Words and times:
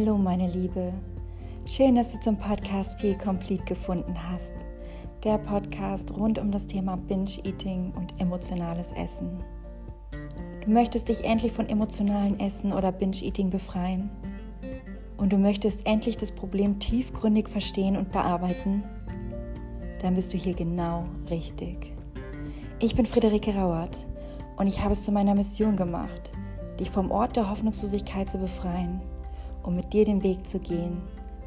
Hallo 0.00 0.16
meine 0.16 0.48
Liebe, 0.48 0.94
schön, 1.66 1.94
dass 1.94 2.12
du 2.12 2.20
zum 2.20 2.38
Podcast 2.38 2.98
Feel 2.98 3.18
Complete 3.18 3.62
gefunden 3.64 4.14
hast. 4.30 4.54
Der 5.24 5.36
Podcast 5.36 6.10
rund 6.16 6.38
um 6.38 6.50
das 6.50 6.66
Thema 6.66 6.96
Binge-Eating 6.96 7.92
und 7.94 8.18
emotionales 8.18 8.92
Essen. 8.92 9.36
Du 10.64 10.70
möchtest 10.70 11.10
dich 11.10 11.22
endlich 11.22 11.52
von 11.52 11.68
emotionalen 11.68 12.40
Essen 12.40 12.72
oder 12.72 12.92
Binge-Eating 12.92 13.50
befreien. 13.50 14.10
Und 15.18 15.34
du 15.34 15.36
möchtest 15.36 15.86
endlich 15.86 16.16
das 16.16 16.32
Problem 16.32 16.78
tiefgründig 16.78 17.50
verstehen 17.50 17.98
und 17.98 18.10
bearbeiten. 18.10 18.82
Dann 20.00 20.14
bist 20.14 20.32
du 20.32 20.38
hier 20.38 20.54
genau 20.54 21.04
richtig. 21.28 21.92
Ich 22.78 22.94
bin 22.94 23.04
Friederike 23.04 23.54
Rauert 23.54 24.06
und 24.56 24.66
ich 24.66 24.82
habe 24.82 24.94
es 24.94 25.04
zu 25.04 25.12
meiner 25.12 25.34
Mission 25.34 25.76
gemacht, 25.76 26.32
dich 26.78 26.90
vom 26.90 27.10
Ort 27.10 27.36
der 27.36 27.50
Hoffnungslosigkeit 27.50 28.30
zu 28.30 28.38
befreien 28.38 29.02
um 29.62 29.76
mit 29.76 29.92
dir 29.92 30.04
den 30.04 30.22
Weg 30.22 30.46
zu 30.46 30.58
gehen 30.58 31.00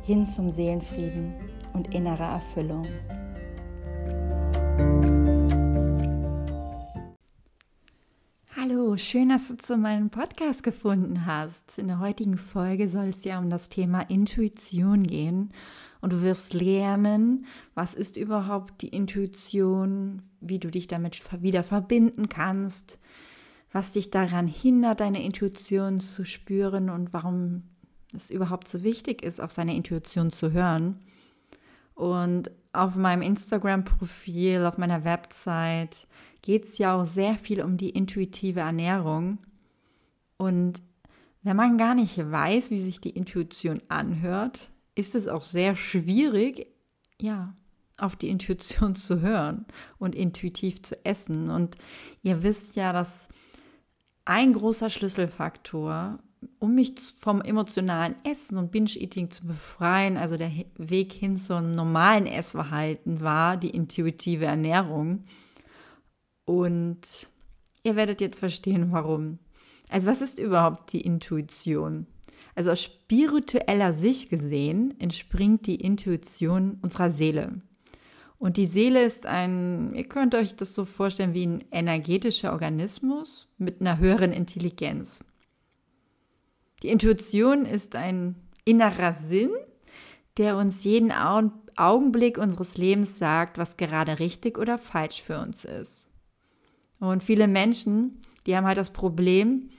hin 0.03 0.27
zum 0.27 0.51
Seelenfrieden 0.51 1.33
und 1.73 1.93
innerer 1.93 2.33
Erfüllung. 2.33 2.85
Hallo, 8.55 8.97
schön, 8.97 9.29
dass 9.29 9.47
du 9.47 9.57
zu 9.57 9.77
meinem 9.77 10.09
Podcast 10.09 10.63
gefunden 10.63 11.25
hast. 11.25 11.77
In 11.77 11.87
der 11.87 11.99
heutigen 11.99 12.37
Folge 12.37 12.87
soll 12.87 13.07
es 13.07 13.23
ja 13.23 13.39
um 13.39 13.49
das 13.49 13.69
Thema 13.69 14.01
Intuition 14.09 15.03
gehen 15.03 15.51
und 16.01 16.13
du 16.13 16.21
wirst 16.21 16.53
lernen, 16.53 17.45
was 17.75 17.93
ist 17.93 18.17
überhaupt 18.17 18.81
die 18.81 18.89
Intuition, 18.89 20.21
wie 20.41 20.59
du 20.59 20.69
dich 20.69 20.87
damit 20.87 21.21
wieder 21.41 21.63
verbinden 21.63 22.29
kannst, 22.29 22.99
was 23.71 23.93
dich 23.93 24.11
daran 24.11 24.47
hindert, 24.47 24.99
deine 24.99 25.23
Intuition 25.23 25.99
zu 25.99 26.25
spüren 26.25 26.89
und 26.89 27.13
warum 27.13 27.63
es 28.15 28.29
überhaupt 28.29 28.67
so 28.67 28.83
wichtig 28.83 29.23
ist, 29.23 29.41
auf 29.41 29.51
seine 29.51 29.75
Intuition 29.75 30.31
zu 30.31 30.51
hören. 30.51 30.99
Und 31.95 32.51
auf 32.71 32.95
meinem 32.95 33.21
Instagram-Profil, 33.21 34.65
auf 34.65 34.77
meiner 34.77 35.03
Website 35.03 36.07
geht 36.41 36.65
es 36.65 36.77
ja 36.77 36.95
auch 36.95 37.05
sehr 37.05 37.37
viel 37.37 37.61
um 37.61 37.77
die 37.77 37.89
intuitive 37.89 38.61
Ernährung. 38.61 39.37
Und 40.37 40.81
wenn 41.43 41.55
man 41.55 41.77
gar 41.77 41.93
nicht 41.93 42.17
weiß, 42.17 42.71
wie 42.71 42.79
sich 42.79 42.99
die 42.99 43.11
Intuition 43.11 43.81
anhört, 43.89 44.71
ist 44.95 45.15
es 45.15 45.27
auch 45.27 45.43
sehr 45.43 45.75
schwierig, 45.75 46.67
ja, 47.21 47.55
auf 47.97 48.15
die 48.15 48.29
Intuition 48.29 48.95
zu 48.95 49.21
hören 49.21 49.65
und 49.97 50.15
intuitiv 50.15 50.81
zu 50.81 51.05
essen. 51.05 51.49
Und 51.49 51.77
ihr 52.21 52.43
wisst 52.43 52.75
ja, 52.75 52.93
dass 52.93 53.27
ein 54.25 54.53
großer 54.53 54.89
Schlüsselfaktor 54.89 56.19
um 56.59 56.75
mich 56.75 56.93
vom 57.17 57.41
emotionalen 57.41 58.15
Essen 58.23 58.57
und 58.57 58.71
Binge-Eating 58.71 59.31
zu 59.31 59.45
befreien, 59.45 60.17
also 60.17 60.37
der 60.37 60.51
Weg 60.77 61.13
hin 61.13 61.37
zum 61.37 61.71
normalen 61.71 62.25
Essverhalten 62.25 63.21
war 63.21 63.57
die 63.57 63.69
intuitive 63.69 64.45
Ernährung. 64.45 65.21
Und 66.45 67.29
ihr 67.83 67.95
werdet 67.95 68.21
jetzt 68.21 68.39
verstehen, 68.39 68.91
warum. 68.91 69.39
Also 69.89 70.07
was 70.07 70.21
ist 70.21 70.39
überhaupt 70.39 70.93
die 70.93 71.01
Intuition? 71.01 72.07
Also 72.55 72.71
aus 72.71 72.81
spiritueller 72.81 73.93
Sicht 73.93 74.29
gesehen 74.29 74.99
entspringt 74.99 75.65
die 75.67 75.75
Intuition 75.75 76.77
unserer 76.81 77.11
Seele. 77.11 77.61
Und 78.37 78.57
die 78.57 78.65
Seele 78.65 79.03
ist 79.03 79.25
ein, 79.25 79.93
ihr 79.95 80.03
könnt 80.03 80.35
euch 80.35 80.55
das 80.55 80.75
so 80.75 80.83
vorstellen 80.83 81.33
wie 81.33 81.47
ein 81.47 81.63
energetischer 81.71 82.51
Organismus 82.51 83.47
mit 83.57 83.79
einer 83.79 83.99
höheren 83.99 84.33
Intelligenz. 84.33 85.23
Die 86.83 86.89
Intuition 86.89 87.65
ist 87.65 87.95
ein 87.95 88.35
innerer 88.65 89.13
Sinn, 89.13 89.51
der 90.37 90.57
uns 90.57 90.83
jeden 90.83 91.11
Augenblick 91.75 92.37
unseres 92.37 92.77
Lebens 92.77 93.17
sagt, 93.17 93.57
was 93.57 93.77
gerade 93.77 94.19
richtig 94.19 94.57
oder 94.57 94.77
falsch 94.77 95.21
für 95.21 95.39
uns 95.39 95.63
ist. 95.63 96.07
Und 96.99 97.23
viele 97.23 97.47
Menschen, 97.47 98.19
die 98.45 98.55
haben 98.55 98.65
halt 98.65 98.77
das 98.77 98.91
Problem, 98.91 99.69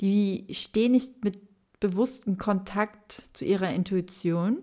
die 0.00 0.46
stehen 0.50 0.92
nicht 0.92 1.24
mit 1.24 1.40
bewusstem 1.80 2.38
Kontakt 2.38 3.12
zu 3.32 3.44
ihrer 3.44 3.72
Intuition 3.72 4.62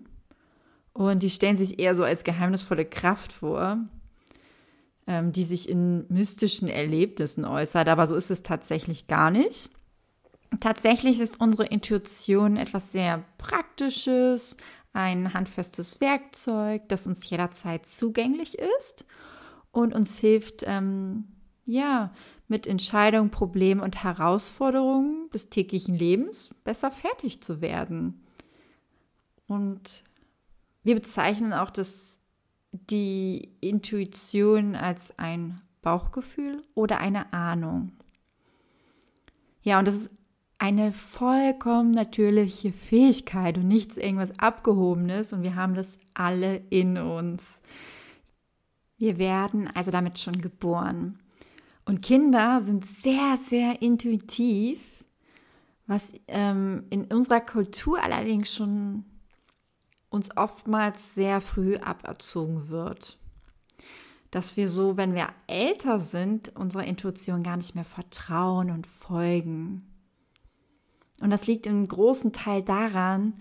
und 0.93 1.21
die 1.21 1.29
stellen 1.29 1.57
sich 1.57 1.79
eher 1.79 1.95
so 1.95 2.03
als 2.03 2.23
geheimnisvolle 2.23 2.85
Kraft 2.85 3.31
vor, 3.31 3.79
ähm, 5.07 5.31
die 5.31 5.43
sich 5.43 5.67
in 5.67 6.05
mystischen 6.09 6.67
Erlebnissen 6.67 7.45
äußert. 7.45 7.87
Aber 7.87 8.07
so 8.07 8.15
ist 8.15 8.31
es 8.31 8.43
tatsächlich 8.43 9.07
gar 9.07 9.31
nicht. 9.31 9.69
Tatsächlich 10.59 11.19
ist 11.19 11.39
unsere 11.39 11.65
Intuition 11.65 12.57
etwas 12.57 12.91
sehr 12.91 13.23
Praktisches, 13.37 14.55
ein 14.93 15.33
handfestes 15.33 15.99
Werkzeug, 16.01 16.87
das 16.87 17.07
uns 17.07 17.27
jederzeit 17.29 17.87
zugänglich 17.87 18.57
ist 18.79 19.05
und 19.71 19.93
uns 19.93 20.17
hilft, 20.19 20.63
ähm, 20.67 21.25
ja, 21.65 22.13
mit 22.47 22.67
Entscheidungen, 22.67 23.31
Problemen 23.31 23.81
und 23.81 24.03
Herausforderungen 24.03 25.29
des 25.33 25.49
täglichen 25.49 25.95
Lebens 25.95 26.53
besser 26.63 26.91
fertig 26.91 27.41
zu 27.41 27.61
werden. 27.61 28.21
Und 29.47 30.03
wir 30.83 30.95
bezeichnen 30.95 31.53
auch 31.53 31.71
das, 31.71 32.21
die 32.71 33.55
Intuition 33.61 34.75
als 34.75 35.17
ein 35.17 35.61
Bauchgefühl 35.81 36.61
oder 36.75 36.99
eine 36.99 37.33
Ahnung. 37.33 37.93
Ja, 39.63 39.79
und 39.79 39.87
das 39.87 39.95
ist 39.95 40.11
eine 40.57 40.91
vollkommen 40.91 41.91
natürliche 41.91 42.71
Fähigkeit 42.71 43.57
und 43.57 43.67
nichts 43.67 43.97
irgendwas 43.97 44.37
Abgehobenes 44.39 45.33
und 45.33 45.43
wir 45.43 45.55
haben 45.55 45.73
das 45.73 45.99
alle 46.13 46.61
in 46.69 46.97
uns. 46.97 47.59
Wir 48.97 49.17
werden 49.17 49.69
also 49.73 49.91
damit 49.91 50.19
schon 50.19 50.41
geboren. 50.41 51.19
Und 51.85 52.01
Kinder 52.01 52.61
sind 52.61 52.85
sehr, 53.01 53.37
sehr 53.49 53.81
intuitiv, 53.81 54.79
was 55.85 56.11
ähm, 56.27 56.85
in 56.89 57.05
unserer 57.05 57.41
Kultur 57.41 58.01
allerdings 58.01 58.53
schon 58.53 59.03
uns 60.09 60.35
oftmals 60.37 61.15
sehr 61.15 61.41
früh 61.41 61.75
aberzogen 61.75 62.69
wird. 62.69 63.17
Dass 64.31 64.55
wir 64.57 64.69
so, 64.69 64.95
wenn 64.95 65.13
wir 65.13 65.29
älter 65.47 65.99
sind, 65.99 66.55
unserer 66.55 66.85
Intuition 66.85 67.43
gar 67.43 67.57
nicht 67.57 67.75
mehr 67.75 67.83
vertrauen 67.83 68.71
und 68.71 68.87
folgen. 68.87 69.92
Und 71.23 71.29
das 71.29 71.47
liegt 71.47 71.67
im 71.67 71.87
großen 71.87 72.33
Teil 72.33 72.63
daran, 72.63 73.35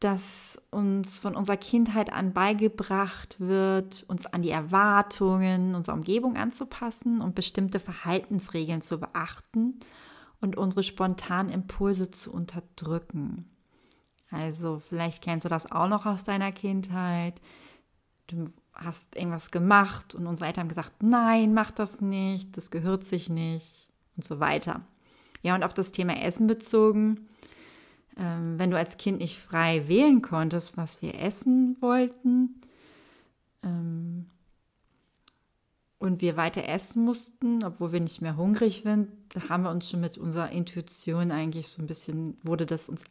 dass 0.00 0.60
uns 0.70 1.18
von 1.18 1.34
unserer 1.34 1.56
Kindheit 1.56 2.12
an 2.12 2.34
beigebracht 2.34 3.36
wird, 3.40 4.04
uns 4.06 4.26
an 4.26 4.42
die 4.42 4.50
Erwartungen 4.50 5.74
unserer 5.74 5.94
Umgebung 5.94 6.36
anzupassen 6.36 7.22
und 7.22 7.34
bestimmte 7.34 7.80
Verhaltensregeln 7.80 8.82
zu 8.82 9.00
beachten 9.00 9.80
und 10.42 10.58
unsere 10.58 10.82
spontanen 10.82 11.50
Impulse 11.50 12.10
zu 12.10 12.30
unterdrücken. 12.30 13.48
Also 14.30 14.80
vielleicht 14.86 15.22
kennst 15.22 15.46
du 15.46 15.48
das 15.48 15.72
auch 15.72 15.88
noch 15.88 16.04
aus 16.04 16.24
deiner 16.24 16.52
Kindheit. 16.52 17.40
Du 18.26 18.44
hast 18.74 19.16
irgendwas 19.16 19.50
gemacht 19.50 20.14
und 20.14 20.26
unsere 20.26 20.48
Eltern 20.48 20.64
haben 20.64 20.68
gesagt, 20.68 21.02
nein, 21.02 21.54
mach 21.54 21.70
das 21.70 22.02
nicht, 22.02 22.58
das 22.58 22.70
gehört 22.70 23.04
sich 23.04 23.30
nicht 23.30 23.88
und 24.18 24.24
so 24.24 24.38
weiter. 24.38 24.82
Ja, 25.42 25.54
und 25.54 25.64
auf 25.64 25.74
das 25.74 25.92
Thema 25.92 26.20
Essen 26.22 26.46
bezogen, 26.46 27.28
ähm, 28.16 28.58
wenn 28.58 28.70
du 28.70 28.76
als 28.76 28.96
Kind 28.96 29.18
nicht 29.18 29.38
frei 29.38 29.88
wählen 29.88 30.22
konntest, 30.22 30.76
was 30.76 31.02
wir 31.02 31.20
essen 31.20 31.76
wollten, 31.80 32.60
ähm, 33.62 34.26
und 36.02 36.20
wir 36.20 36.36
weiter 36.36 36.66
essen 36.66 37.04
mussten, 37.04 37.62
obwohl 37.62 37.92
wir 37.92 38.00
nicht 38.00 38.22
mehr 38.22 38.36
hungrig 38.36 38.82
sind, 38.82 39.08
da 39.28 39.48
haben 39.48 39.62
wir 39.62 39.70
uns 39.70 39.88
schon 39.88 40.00
mit 40.00 40.18
unserer 40.18 40.50
Intuition 40.50 41.30
eigentlich 41.30 41.68
so 41.68 41.80
ein 41.80 41.86
bisschen, 41.86 42.36
wurde 42.42 42.66
das 42.66 42.88
uns, 42.88 43.04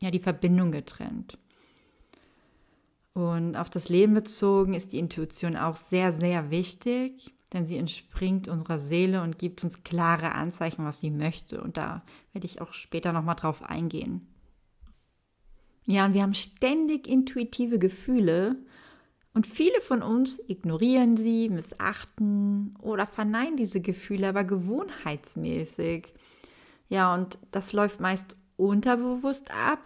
ja, 0.00 0.10
die 0.10 0.18
Verbindung 0.18 0.72
getrennt. 0.72 1.38
Und 3.14 3.54
auf 3.54 3.70
das 3.70 3.88
Leben 3.88 4.12
bezogen 4.12 4.74
ist 4.74 4.90
die 4.90 4.98
Intuition 4.98 5.56
auch 5.56 5.76
sehr, 5.76 6.12
sehr 6.12 6.50
wichtig 6.50 7.32
denn 7.52 7.66
sie 7.66 7.76
entspringt 7.76 8.48
unserer 8.48 8.78
Seele 8.78 9.22
und 9.22 9.38
gibt 9.38 9.62
uns 9.62 9.84
klare 9.84 10.32
Anzeichen, 10.32 10.84
was 10.84 11.00
sie 11.00 11.10
möchte. 11.10 11.60
Und 11.60 11.76
da 11.76 12.02
werde 12.32 12.46
ich 12.46 12.60
auch 12.60 12.72
später 12.72 13.12
nochmal 13.12 13.36
drauf 13.36 13.62
eingehen. 13.62 14.26
Ja, 15.86 16.04
und 16.04 16.14
wir 16.14 16.22
haben 16.22 16.34
ständig 16.34 17.06
intuitive 17.06 17.78
Gefühle 17.78 18.56
und 19.32 19.46
viele 19.46 19.80
von 19.80 20.02
uns 20.02 20.40
ignorieren 20.48 21.16
sie, 21.16 21.48
missachten 21.48 22.74
oder 22.80 23.06
verneinen 23.06 23.56
diese 23.56 23.80
Gefühle, 23.80 24.30
aber 24.30 24.44
gewohnheitsmäßig. 24.44 26.12
Ja, 26.88 27.14
und 27.14 27.38
das 27.52 27.72
läuft 27.72 28.00
meist 28.00 28.34
unterbewusst 28.56 29.50
ab 29.52 29.84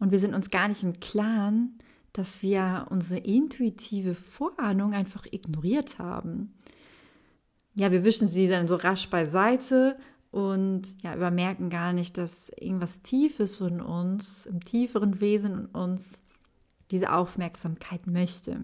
und 0.00 0.10
wir 0.10 0.18
sind 0.18 0.34
uns 0.34 0.50
gar 0.50 0.66
nicht 0.66 0.82
im 0.82 0.98
Klaren, 0.98 1.78
dass 2.12 2.42
wir 2.42 2.86
unsere 2.90 3.20
intuitive 3.20 4.14
Vorahnung 4.14 4.92
einfach 4.92 5.26
ignoriert 5.30 5.98
haben. 5.98 6.52
Ja, 7.74 7.90
wir 7.90 8.04
wischen 8.04 8.28
sie 8.28 8.48
dann 8.48 8.68
so 8.68 8.76
rasch 8.76 9.08
beiseite 9.08 9.96
und 10.30 11.02
ja, 11.02 11.14
übermerken 11.14 11.70
gar 11.70 11.92
nicht, 11.92 12.18
dass 12.18 12.50
irgendwas 12.50 13.02
Tiefes 13.02 13.60
in 13.60 13.80
uns, 13.80 14.46
im 14.46 14.62
tieferen 14.62 15.20
Wesen 15.20 15.52
in 15.52 15.66
uns 15.66 16.20
diese 16.90 17.12
Aufmerksamkeit 17.12 18.06
möchte. 18.06 18.62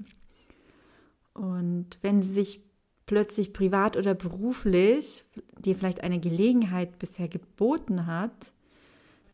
Und 1.32 1.98
wenn 2.02 2.20
sie 2.20 2.32
sich 2.32 2.62
plötzlich 3.06 3.54
privat 3.54 3.96
oder 3.96 4.14
beruflich 4.14 5.24
dir 5.58 5.76
vielleicht 5.76 6.02
eine 6.02 6.20
Gelegenheit 6.20 6.98
bisher 6.98 7.28
geboten 7.28 8.06
hat, 8.06 8.52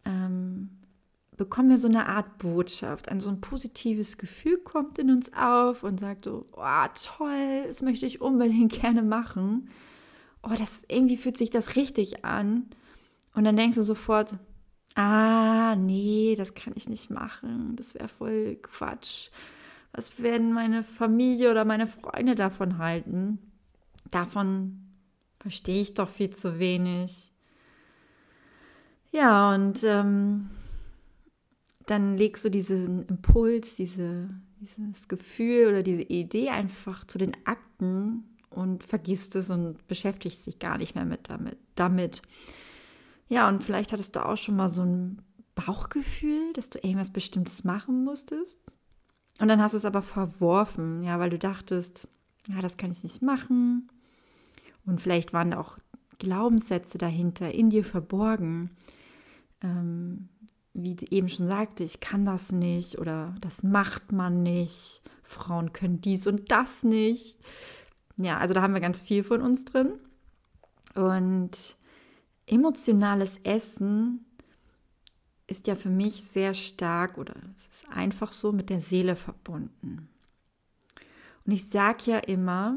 ähm, 0.04 0.70
bekommen 1.36 1.70
wir 1.70 1.78
so 1.78 1.88
eine 1.88 2.06
Art 2.06 2.38
Botschaft, 2.38 3.08
ein 3.08 3.20
so 3.20 3.28
ein 3.28 3.40
positives 3.40 4.18
Gefühl 4.18 4.58
kommt 4.58 4.98
in 4.98 5.10
uns 5.10 5.32
auf 5.34 5.82
und 5.82 6.00
sagt 6.00 6.24
so, 6.24 6.46
oh, 6.52 6.86
toll, 6.94 7.64
das 7.66 7.82
möchte 7.82 8.06
ich 8.06 8.20
unbedingt 8.20 8.72
gerne 8.80 9.02
machen. 9.02 9.68
Oh, 10.42 10.54
das 10.56 10.82
irgendwie 10.88 11.16
fühlt 11.16 11.36
sich 11.36 11.50
das 11.50 11.76
richtig 11.76 12.24
an. 12.24 12.66
Und 13.34 13.44
dann 13.44 13.56
denkst 13.56 13.76
du 13.76 13.82
sofort, 13.82 14.34
ah, 14.94 15.74
nee, 15.76 16.34
das 16.36 16.54
kann 16.54 16.74
ich 16.76 16.88
nicht 16.88 17.10
machen, 17.10 17.74
das 17.76 17.94
wäre 17.94 18.08
voll 18.08 18.56
Quatsch. 18.56 19.30
Was 19.92 20.20
werden 20.22 20.52
meine 20.52 20.82
Familie 20.82 21.50
oder 21.50 21.64
meine 21.64 21.86
Freunde 21.86 22.34
davon 22.34 22.78
halten? 22.78 23.38
Davon 24.10 24.80
verstehe 25.40 25.80
ich 25.80 25.94
doch 25.94 26.08
viel 26.08 26.30
zu 26.30 26.58
wenig. 26.58 27.30
Ja, 29.12 29.54
und 29.54 29.84
ähm, 29.84 30.50
dann 31.86 32.16
legst 32.16 32.44
du 32.44 32.50
diesen 32.50 33.06
Impuls, 33.06 33.74
diese, 33.76 34.28
dieses 34.60 35.08
Gefühl 35.08 35.68
oder 35.68 35.82
diese 35.82 36.02
Idee 36.02 36.48
einfach 36.48 37.04
zu 37.04 37.18
den 37.18 37.36
Akten 37.44 38.24
und 38.50 38.84
vergisst 38.84 39.36
es 39.36 39.50
und 39.50 39.86
beschäftigst 39.86 40.46
dich 40.46 40.58
gar 40.58 40.78
nicht 40.78 40.94
mehr 40.94 41.04
mit 41.04 41.28
damit. 41.28 41.58
damit. 41.74 42.22
Ja, 43.28 43.48
und 43.48 43.62
vielleicht 43.62 43.92
hattest 43.92 44.16
du 44.16 44.24
auch 44.24 44.36
schon 44.36 44.56
mal 44.56 44.68
so 44.68 44.82
ein 44.82 45.22
Bauchgefühl, 45.54 46.52
dass 46.54 46.70
du 46.70 46.78
irgendwas 46.78 47.10
Bestimmtes 47.10 47.64
machen 47.64 48.04
musstest. 48.04 48.60
Und 49.40 49.48
dann 49.48 49.60
hast 49.60 49.72
du 49.72 49.78
es 49.78 49.84
aber 49.84 50.02
verworfen, 50.02 51.02
ja, 51.02 51.18
weil 51.18 51.30
du 51.30 51.38
dachtest, 51.38 52.08
ja, 52.48 52.60
das 52.60 52.76
kann 52.76 52.90
ich 52.90 53.02
nicht 53.02 53.22
machen. 53.22 53.88
Und 54.86 55.00
vielleicht 55.00 55.32
waren 55.32 55.54
auch 55.54 55.78
Glaubenssätze 56.18 56.98
dahinter 56.98 57.52
in 57.52 57.70
dir 57.70 57.84
verborgen, 57.84 58.70
ähm, 59.62 60.28
wie 60.74 60.96
eben 61.10 61.28
schon 61.28 61.46
sagte, 61.46 61.84
ich 61.84 62.00
kann 62.00 62.24
das 62.24 62.52
nicht 62.52 62.98
oder 62.98 63.34
das 63.40 63.62
macht 63.62 64.12
man 64.12 64.42
nicht. 64.42 65.00
Frauen 65.22 65.72
können 65.72 66.00
dies 66.00 66.26
und 66.26 66.50
das 66.50 66.82
nicht. 66.82 67.38
Ja, 68.16 68.38
also 68.38 68.54
da 68.54 68.62
haben 68.62 68.74
wir 68.74 68.80
ganz 68.80 69.00
viel 69.00 69.24
von 69.24 69.40
uns 69.40 69.64
drin. 69.64 69.92
Und 70.94 71.76
emotionales 72.46 73.38
Essen 73.44 74.24
ist 75.46 75.66
ja 75.66 75.76
für 75.76 75.90
mich 75.90 76.24
sehr 76.24 76.54
stark 76.54 77.18
oder 77.18 77.34
es 77.54 77.68
ist 77.68 77.88
einfach 77.90 78.32
so 78.32 78.52
mit 78.52 78.70
der 78.70 78.80
Seele 78.80 79.16
verbunden. 79.16 80.08
Und 81.46 81.52
ich 81.52 81.68
sage 81.68 82.10
ja 82.10 82.18
immer, 82.18 82.76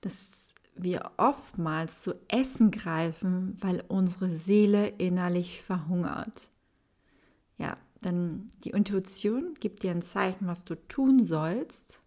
dass 0.00 0.54
wir 0.74 1.10
oftmals 1.16 2.02
zu 2.02 2.14
Essen 2.28 2.70
greifen, 2.70 3.56
weil 3.60 3.84
unsere 3.88 4.30
Seele 4.30 4.86
innerlich 4.86 5.62
verhungert. 5.62 6.48
Ja, 7.58 7.76
denn 8.04 8.50
die 8.64 8.70
Intuition 8.70 9.54
gibt 9.60 9.82
dir 9.82 9.90
ein 9.90 10.02
Zeichen, 10.02 10.46
was 10.46 10.64
du 10.64 10.76
tun 10.88 11.24
sollst 11.24 12.00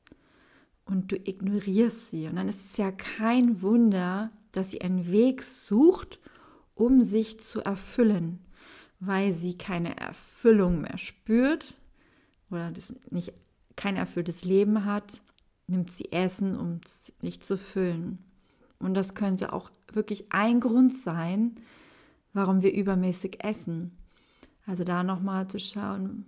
und 0.86 1.12
du 1.12 1.18
ignorierst 1.18 2.10
sie. 2.10 2.28
Und 2.28 2.38
dann 2.38 2.48
ist 2.48 2.66
es 2.66 2.78
ja 2.78 2.92
kein 2.92 3.62
Wunder, 3.62 4.32
dass 4.52 4.72
sie 4.72 4.82
einen 4.82 5.12
Weg 5.12 5.44
sucht, 5.44 6.20
um 6.76 7.02
sich 7.02 7.40
zu 7.40 7.62
erfüllen, 7.62 8.40
weil 9.00 9.34
sie 9.34 9.58
keine 9.58 9.98
Erfüllung 9.98 10.82
mehr 10.82 10.98
spürt 10.98 11.78
oder 12.50 12.72
das 12.72 12.96
nicht 13.10 13.34
kein 13.76 13.96
erfülltes 13.96 14.44
Leben 14.44 14.86
hat, 14.86 15.22
nimmt 15.68 15.92
sie 15.92 16.12
Essen, 16.12 16.58
um 16.58 16.82
sich 17.22 17.42
zu 17.42 17.58
füllen. 17.58 18.20
Und 18.80 18.94
das 18.94 19.16
könnte 19.16 19.54
auch 19.54 19.70
wirklich 19.94 20.32
ein 20.32 20.60
Grund 20.60 20.96
sein, 20.96 21.56
warum 22.34 22.62
wir 22.62 22.74
übermäßig 22.74 23.44
essen. 23.44 23.98
Also 24.66 24.84
da 24.84 25.04
nochmal 25.04 25.48
zu 25.48 25.60
schauen, 25.60 26.26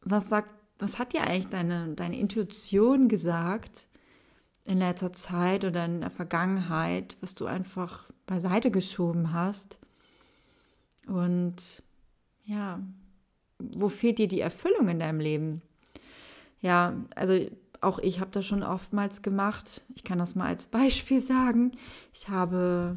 was 0.00 0.28
sagt, 0.28 0.54
was 0.78 0.98
hat 0.98 1.12
dir 1.12 1.22
eigentlich 1.22 1.48
deine, 1.48 1.94
deine 1.94 2.18
Intuition 2.18 3.08
gesagt 3.08 3.88
in 4.64 4.78
letzter 4.78 5.12
Zeit 5.12 5.64
oder 5.64 5.84
in 5.84 6.00
der 6.00 6.10
Vergangenheit, 6.10 7.16
was 7.20 7.34
du 7.34 7.46
einfach 7.46 8.10
beiseite 8.26 8.70
geschoben 8.70 9.32
hast? 9.32 9.78
Und 11.06 11.82
ja, 12.44 12.80
wo 13.58 13.88
fehlt 13.88 14.18
dir 14.18 14.28
die 14.28 14.40
Erfüllung 14.40 14.88
in 14.88 14.98
deinem 14.98 15.20
Leben? 15.20 15.62
Ja, 16.60 16.94
also 17.14 17.46
auch 17.80 17.98
ich 17.98 18.20
habe 18.20 18.30
das 18.30 18.46
schon 18.46 18.62
oftmals 18.62 19.22
gemacht. 19.22 19.82
Ich 19.94 20.04
kann 20.04 20.18
das 20.18 20.34
mal 20.34 20.46
als 20.46 20.66
Beispiel 20.66 21.20
sagen. 21.20 21.72
Ich 22.12 22.28
habe, 22.28 22.96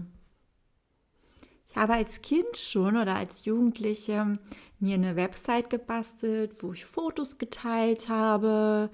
ich 1.69 1.77
habe 1.77 1.93
als 1.93 2.21
Kind 2.21 2.57
schon 2.57 2.97
oder 2.97 3.15
als 3.15 3.45
Jugendliche 3.45 4.39
mir 4.79 4.95
eine 4.95 5.15
Website 5.15 5.69
gebastelt, 5.69 6.63
wo 6.63 6.73
ich 6.73 6.85
Fotos 6.85 7.37
geteilt 7.37 8.09
habe. 8.09 8.89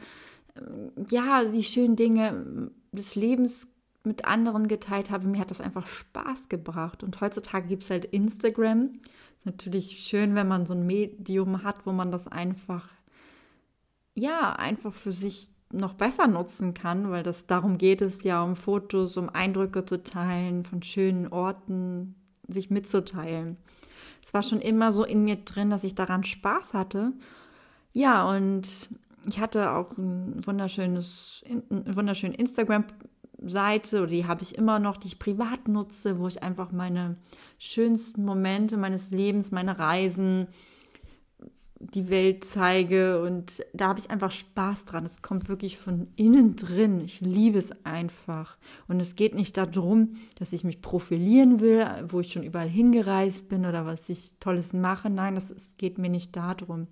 Ja, 1.10 1.46
die 1.46 1.64
schönen 1.64 1.96
Dinge 1.96 2.72
des 2.92 3.16
Lebens 3.16 3.70
mit 4.04 4.26
anderen 4.26 4.68
geteilt 4.68 5.10
habe. 5.10 5.28
Mir 5.28 5.40
hat 5.40 5.52
das 5.52 5.62
einfach 5.62 5.88
Spaß 5.88 6.50
gebracht. 6.50 7.04
Und 7.04 7.22
heutzutage 7.22 7.68
gibt 7.68 7.84
es 7.84 7.90
halt 7.90 8.06
Instagram. 8.06 9.00
Ist 9.38 9.46
natürlich 9.46 10.00
schön, 10.00 10.36
wenn 10.36 10.48
man 10.48 10.66
so 10.66 10.74
ein 10.74 10.86
Medium 10.86 11.64
hat, 11.64 11.86
wo 11.86 11.92
man 11.92 12.12
das 12.12 12.28
einfach, 12.28 12.90
ja, 14.16 14.54
einfach 14.54 14.94
für 14.94 15.12
sich 15.12 15.50
noch 15.72 15.94
besser 15.94 16.28
nutzen 16.28 16.74
kann, 16.74 17.10
weil 17.10 17.24
das 17.24 17.48
darum 17.48 17.78
geht 17.78 18.02
es 18.02 18.24
ja, 18.24 18.44
um 18.44 18.56
Fotos, 18.56 19.18
um 19.18 19.30
Eindrücke 19.30 19.86
zu 19.86 20.04
teilen, 20.04 20.64
von 20.64 20.84
schönen 20.84 21.28
Orten 21.28 22.16
sich 22.48 22.70
mitzuteilen. 22.70 23.58
Es 24.24 24.34
war 24.34 24.42
schon 24.42 24.62
immer 24.62 24.92
so 24.92 25.04
in 25.04 25.24
mir 25.24 25.36
drin, 25.38 25.70
dass 25.70 25.84
ich 25.84 25.96
daran 25.96 26.24
Spaß 26.24 26.74
hatte. 26.74 27.14
Ja, 27.94 28.28
und 28.30 28.90
ich 29.28 29.40
hatte 29.40 29.72
auch 29.72 29.98
ein 29.98 30.46
wunderschönes, 30.46 31.44
eine 31.70 31.96
wunderschöne 31.96 32.36
Instagram-Seite, 32.36 34.08
die 34.08 34.26
habe 34.26 34.44
ich 34.44 34.58
immer 34.58 34.80
noch, 34.80 34.98
die 34.98 35.08
ich 35.08 35.20
privat 35.20 35.68
nutze, 35.68 36.20
wo 36.20 36.28
ich 36.28 36.44
einfach 36.44 36.72
meine 36.72 37.18
schönsten 37.60 38.26
Momente 38.26 38.78
meines 38.78 39.12
Lebens, 39.12 39.52
meine 39.52 39.78
Reisen, 39.78 40.48
die 41.80 42.10
Welt 42.10 42.46
zeige 42.46 43.22
und 43.22 43.66
da 43.74 43.90
habe 43.90 44.00
ich 44.00 44.10
einfach 44.10 44.32
Spaß 44.32 44.86
dran. 44.86 45.06
Es 45.06 45.22
kommt 45.22 45.50
wirklich 45.50 45.78
von 45.78 46.08
innen 46.16 46.56
drin. 46.56 47.02
Ich 47.02 47.20
liebe 47.20 47.60
es 47.60 47.86
einfach. 47.86 48.58
Und 48.88 49.00
es 49.00 49.16
geht 49.16 49.36
nicht 49.36 49.58
darum, 49.58 50.16
dass 50.40 50.54
ich 50.54 50.64
mich 50.64 50.82
profilieren 50.82 51.60
will, 51.60 51.86
wo 52.08 52.22
ich 52.22 52.32
schon 52.32 52.44
überall 52.44 52.70
hingereist 52.70 53.50
bin 53.50 53.66
oder 53.66 53.86
was 53.86 54.08
ich 54.10 54.36
Tolles 54.40 54.74
mache. 54.74 55.10
Nein, 55.10 55.36
das 55.36 55.52
es 55.52 55.74
geht 55.78 55.98
mir 55.98 56.10
nicht 56.10 56.36
darum. 56.36 56.88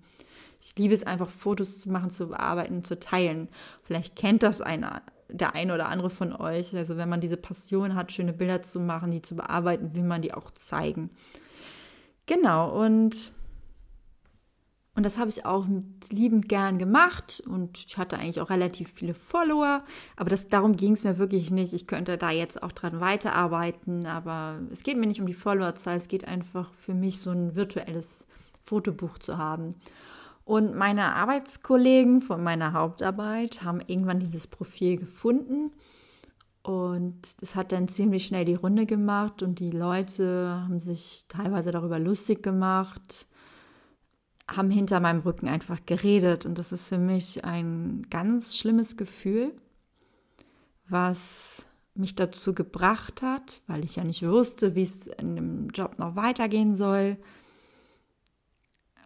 Ich 0.60 0.76
liebe 0.76 0.94
es 0.94 1.02
einfach, 1.02 1.30
Fotos 1.30 1.80
zu 1.80 1.90
machen, 1.90 2.10
zu 2.10 2.28
bearbeiten, 2.28 2.84
zu 2.84 2.98
teilen. 2.98 3.48
Vielleicht 3.82 4.16
kennt 4.16 4.42
das 4.42 4.60
einer, 4.60 5.02
der 5.28 5.54
eine 5.54 5.74
oder 5.74 5.88
andere 5.88 6.10
von 6.10 6.32
euch. 6.32 6.74
Also 6.74 6.96
wenn 6.96 7.08
man 7.08 7.20
diese 7.20 7.36
Passion 7.36 7.94
hat, 7.94 8.12
schöne 8.12 8.32
Bilder 8.32 8.62
zu 8.62 8.80
machen, 8.80 9.10
die 9.10 9.22
zu 9.22 9.34
bearbeiten, 9.34 9.94
will 9.94 10.04
man 10.04 10.22
die 10.22 10.34
auch 10.34 10.50
zeigen. 10.52 11.10
Genau, 12.26 12.82
und 12.82 13.32
und 14.96 15.04
das 15.04 15.18
habe 15.18 15.28
ich 15.28 15.44
auch 15.44 15.66
liebend 16.10 16.48
gern 16.48 16.78
gemacht 16.78 17.42
und 17.46 17.84
ich 17.86 17.98
hatte 17.98 18.16
eigentlich 18.16 18.40
auch 18.40 18.50
relativ 18.50 18.92
viele 18.92 19.14
Follower, 19.14 19.82
aber 20.16 20.30
das, 20.30 20.48
darum 20.48 20.76
ging 20.76 20.92
es 20.92 21.02
mir 21.02 21.18
wirklich 21.18 21.50
nicht. 21.50 21.72
Ich 21.72 21.88
könnte 21.88 22.16
da 22.16 22.30
jetzt 22.30 22.62
auch 22.62 22.70
dran 22.70 23.00
weiterarbeiten, 23.00 24.06
aber 24.06 24.60
es 24.70 24.84
geht 24.84 24.96
mir 24.96 25.06
nicht 25.06 25.20
um 25.20 25.26
die 25.26 25.34
Followerzahl, 25.34 25.96
es 25.96 26.06
geht 26.06 26.28
einfach 26.28 26.72
für 26.74 26.94
mich 26.94 27.18
so 27.18 27.30
ein 27.30 27.56
virtuelles 27.56 28.26
Fotobuch 28.62 29.18
zu 29.18 29.36
haben. 29.36 29.74
Und 30.44 30.76
meine 30.76 31.14
Arbeitskollegen 31.16 32.20
von 32.20 32.44
meiner 32.44 32.72
Hauptarbeit 32.72 33.64
haben 33.64 33.80
irgendwann 33.80 34.20
dieses 34.20 34.46
Profil 34.46 34.96
gefunden 34.98 35.72
und 36.62 37.20
es 37.40 37.56
hat 37.56 37.72
dann 37.72 37.88
ziemlich 37.88 38.26
schnell 38.26 38.44
die 38.44 38.54
Runde 38.54 38.86
gemacht 38.86 39.42
und 39.42 39.58
die 39.58 39.70
Leute 39.70 40.60
haben 40.62 40.80
sich 40.80 41.24
teilweise 41.28 41.72
darüber 41.72 41.98
lustig 41.98 42.44
gemacht 42.44 43.26
haben 44.48 44.70
hinter 44.70 45.00
meinem 45.00 45.20
Rücken 45.20 45.48
einfach 45.48 45.80
geredet. 45.86 46.46
Und 46.46 46.58
das 46.58 46.72
ist 46.72 46.88
für 46.88 46.98
mich 46.98 47.44
ein 47.44 48.06
ganz 48.10 48.56
schlimmes 48.56 48.96
Gefühl, 48.96 49.52
was 50.88 51.64
mich 51.94 52.14
dazu 52.14 52.54
gebracht 52.54 53.22
hat, 53.22 53.62
weil 53.66 53.84
ich 53.84 53.96
ja 53.96 54.04
nicht 54.04 54.26
wusste, 54.26 54.74
wie 54.74 54.82
es 54.82 55.06
in 55.06 55.36
dem 55.36 55.68
Job 55.70 55.98
noch 55.98 56.16
weitergehen 56.16 56.74
soll. 56.74 57.16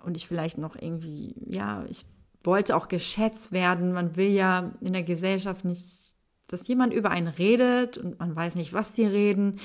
Und 0.05 0.17
ich 0.17 0.27
vielleicht 0.27 0.59
noch 0.59 0.75
irgendwie, 0.75 1.35
ja, 1.47 1.85
ich 1.89 2.05
wollte 2.43 2.77
auch 2.77 2.89
geschätzt 2.89 3.53
werden. 3.53 3.93
Man 3.93 4.17
will 4.17 4.31
ja 4.31 4.73
in 4.81 4.93
der 4.93 5.03
Gesellschaft 5.03 5.65
nicht, 5.65 6.15
dass 6.47 6.67
jemand 6.67 6.95
über 6.95 7.11
einen 7.11 7.29
redet 7.29 7.99
und 7.99 8.19
man 8.19 8.35
weiß 8.35 8.55
nicht, 8.55 8.73
was 8.73 8.95
sie 8.95 9.05
reden. 9.05 9.61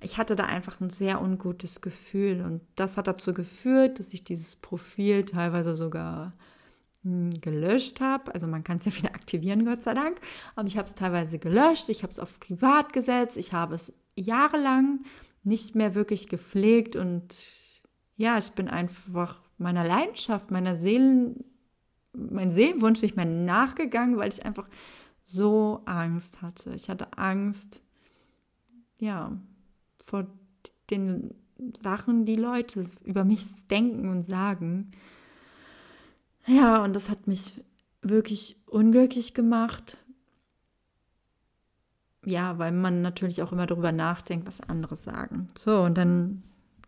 Ich 0.00 0.18
hatte 0.18 0.36
da 0.36 0.44
einfach 0.44 0.80
ein 0.80 0.90
sehr 0.90 1.22
ungutes 1.22 1.80
Gefühl 1.80 2.42
und 2.42 2.60
das 2.76 2.96
hat 2.96 3.06
dazu 3.06 3.32
geführt, 3.32 3.98
dass 3.98 4.12
ich 4.12 4.24
dieses 4.24 4.56
Profil 4.56 5.24
teilweise 5.24 5.74
sogar 5.74 6.34
hm, 7.02 7.30
gelöscht 7.40 8.00
habe. 8.00 8.34
Also 8.34 8.46
man 8.46 8.64
kann 8.64 8.78
es 8.78 8.84
ja 8.84 8.94
wieder 8.96 9.14
aktivieren, 9.14 9.64
Gott 9.64 9.82
sei 9.82 9.94
Dank. 9.94 10.20
Aber 10.54 10.68
ich 10.68 10.76
habe 10.76 10.86
es 10.86 10.94
teilweise 10.94 11.38
gelöscht, 11.38 11.88
ich 11.88 12.02
habe 12.02 12.12
es 12.12 12.18
auf 12.18 12.38
privat 12.40 12.92
gesetzt, 12.92 13.36
ich 13.36 13.52
habe 13.52 13.74
es 13.74 13.98
jahrelang 14.16 15.00
nicht 15.44 15.74
mehr 15.74 15.94
wirklich 15.94 16.28
gepflegt 16.28 16.96
und 16.96 17.44
ja, 18.16 18.38
ich 18.38 18.50
bin 18.50 18.68
einfach 18.68 19.40
meiner 19.58 19.84
Leidenschaft, 19.84 20.50
meiner 20.50 20.74
Seelen, 20.74 21.44
mein 22.12 22.50
Seelenwunsch 22.50 23.02
nicht 23.02 23.16
mehr 23.16 23.26
nachgegangen, 23.26 24.16
weil 24.16 24.30
ich 24.32 24.44
einfach 24.44 24.68
so 25.22 25.82
Angst 25.84 26.42
hatte. 26.42 26.74
Ich 26.74 26.88
hatte 26.88 27.16
Angst, 27.16 27.82
ja, 28.98 29.32
vor 30.06 30.26
den 30.88 31.34
Sachen, 31.82 32.24
die 32.24 32.36
Leute 32.36 32.86
über 33.04 33.24
mich 33.24 33.44
denken 33.68 34.08
und 34.08 34.22
sagen. 34.22 34.92
Ja, 36.46 36.82
und 36.84 36.94
das 36.94 37.10
hat 37.10 37.26
mich 37.26 37.54
wirklich 38.02 38.56
unglücklich 38.66 39.34
gemacht. 39.34 39.96
Ja, 42.24 42.58
weil 42.58 42.72
man 42.72 43.02
natürlich 43.02 43.42
auch 43.42 43.52
immer 43.52 43.66
darüber 43.66 43.92
nachdenkt, 43.92 44.46
was 44.46 44.60
andere 44.60 44.96
sagen. 44.96 45.48
So, 45.56 45.82
und 45.82 45.98
dann 45.98 46.42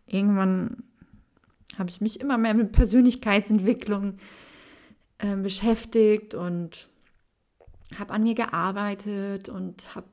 irgendwann 0.05 0.83
habe 1.77 1.89
ich 1.89 2.01
mich 2.01 2.19
immer 2.19 2.37
mehr 2.37 2.53
mit 2.53 2.71
Persönlichkeitsentwicklung 2.71 4.17
äh, 5.17 5.35
beschäftigt 5.35 6.35
und 6.35 6.87
habe 7.97 8.13
an 8.13 8.23
mir 8.23 8.35
gearbeitet 8.35 9.49
und 9.49 9.93
habe 9.95 10.07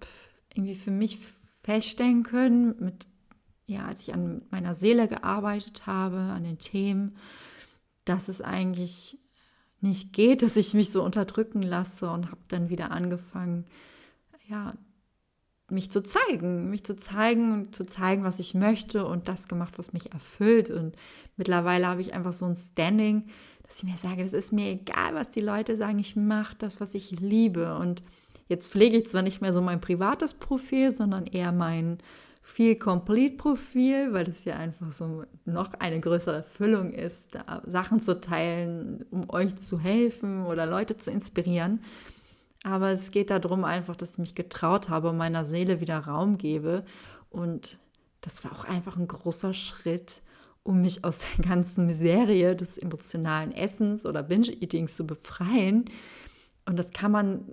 irgendwie 0.55 0.75
für 0.75 0.91
mich 0.91 1.19
feststellen 1.67 2.23
können, 2.23 2.77
mit, 2.79 3.09
ja, 3.67 3.87
als 3.87 4.03
ich 4.03 4.15
an 4.15 4.43
meiner 4.51 4.75
Seele 4.75 5.09
gearbeitet 5.09 5.87
habe, 5.87 6.17
an 6.17 6.45
den 6.45 6.59
Themen, 6.59 7.17
dass 8.05 8.29
es 8.29 8.41
eigentlich 8.41 9.19
nicht 9.81 10.13
geht, 10.13 10.43
dass 10.43 10.57
ich 10.57 10.75
mich 10.75 10.93
so 10.93 11.03
unterdrücken 11.03 11.63
lasse 11.63 12.09
und 12.09 12.27
habe 12.31 12.41
dann 12.49 12.71
wieder 12.71 12.93
angefangen, 12.93 13.67
ja, 14.49 14.75
mich 15.69 15.91
zu 15.91 16.01
zeigen, 16.05 16.71
mich 16.71 16.85
zu 16.85 16.97
zeigen 16.97 17.53
und 17.53 17.75
zu 17.75 17.85
zeigen, 17.85 18.23
was 18.23 18.39
ich 18.39 18.55
möchte 18.55 19.05
und 19.05 19.27
das 19.27 19.49
gemacht, 19.49 19.79
was 19.79 19.93
mich 19.93 20.13
erfüllt. 20.13 20.71
Und 20.71 20.95
mittlerweile 21.37 21.89
habe 21.89 22.01
ich 22.01 22.15
einfach 22.15 22.33
so 22.33 22.47
ein 22.47 22.55
Standing, 22.55 23.25
dass 23.65 23.79
ich 23.79 23.85
mir 23.91 23.97
sage, 23.97 24.23
das 24.23 24.33
ist 24.33 24.53
mir 24.53 24.71
egal, 24.71 25.17
was 25.17 25.31
die 25.31 25.41
Leute 25.41 25.75
sagen, 25.75 25.99
ich 25.99 26.15
mache 26.15 26.55
das, 26.57 26.81
was 26.81 26.95
ich 26.95 27.11
liebe. 27.11 27.77
Und 27.77 28.05
jetzt 28.49 28.71
pflege 28.71 28.97
ich 28.99 29.07
zwar 29.07 29.23
nicht 29.23 29.41
mehr 29.41 29.53
so 29.53 29.61
mein 29.61 29.81
privates 29.81 30.35
Profil, 30.35 30.93
sondern 30.93 31.27
eher 31.27 31.53
mein 31.53 31.99
viel 32.43 32.77
Complete 32.77 33.37
Profil, 33.37 34.13
weil 34.13 34.25
das 34.25 34.45
ja 34.45 34.55
einfach 34.55 34.93
so 34.93 35.25
noch 35.45 35.75
eine 35.75 35.99
größere 35.99 36.37
Erfüllung 36.37 36.93
ist, 36.93 37.35
da 37.35 37.61
Sachen 37.67 37.99
zu 37.99 38.21
teilen, 38.21 39.05
um 39.11 39.29
euch 39.31 39.57
zu 39.57 39.81
helfen 39.81 40.47
oder 40.47 40.65
Leute 40.65 40.97
zu 40.97 41.11
inspirieren. 41.11 41.83
Aber 42.63 42.91
es 42.91 43.11
geht 43.11 43.31
darum 43.31 43.65
einfach, 43.65 43.97
dass 43.97 44.13
ich 44.13 44.19
mich 44.19 44.35
getraut 44.37 44.89
habe 44.89 45.13
meiner 45.13 45.45
Seele 45.45 45.81
wieder 45.81 45.99
Raum 45.99 46.39
gebe. 46.39 46.85
Und 47.31 47.79
das 48.21 48.45
war 48.45 48.53
auch 48.53 48.65
einfach 48.65 48.97
ein 48.97 49.09
großer 49.09 49.53
Schritt, 49.53 50.23
um 50.63 50.83
mich 50.83 51.05
aus 51.05 51.25
der 51.37 51.45
ganzen 51.45 51.87
Miserie 51.87 52.55
des 52.55 52.79
emotionalen 52.79 53.51
Essens 53.53 54.07
oder 54.07 54.23
Binge-Eatings 54.23 54.95
zu 54.95 55.05
befreien. 55.05 55.87
Und 56.65 56.79
das 56.79 56.93
kann 56.93 57.11
man 57.11 57.45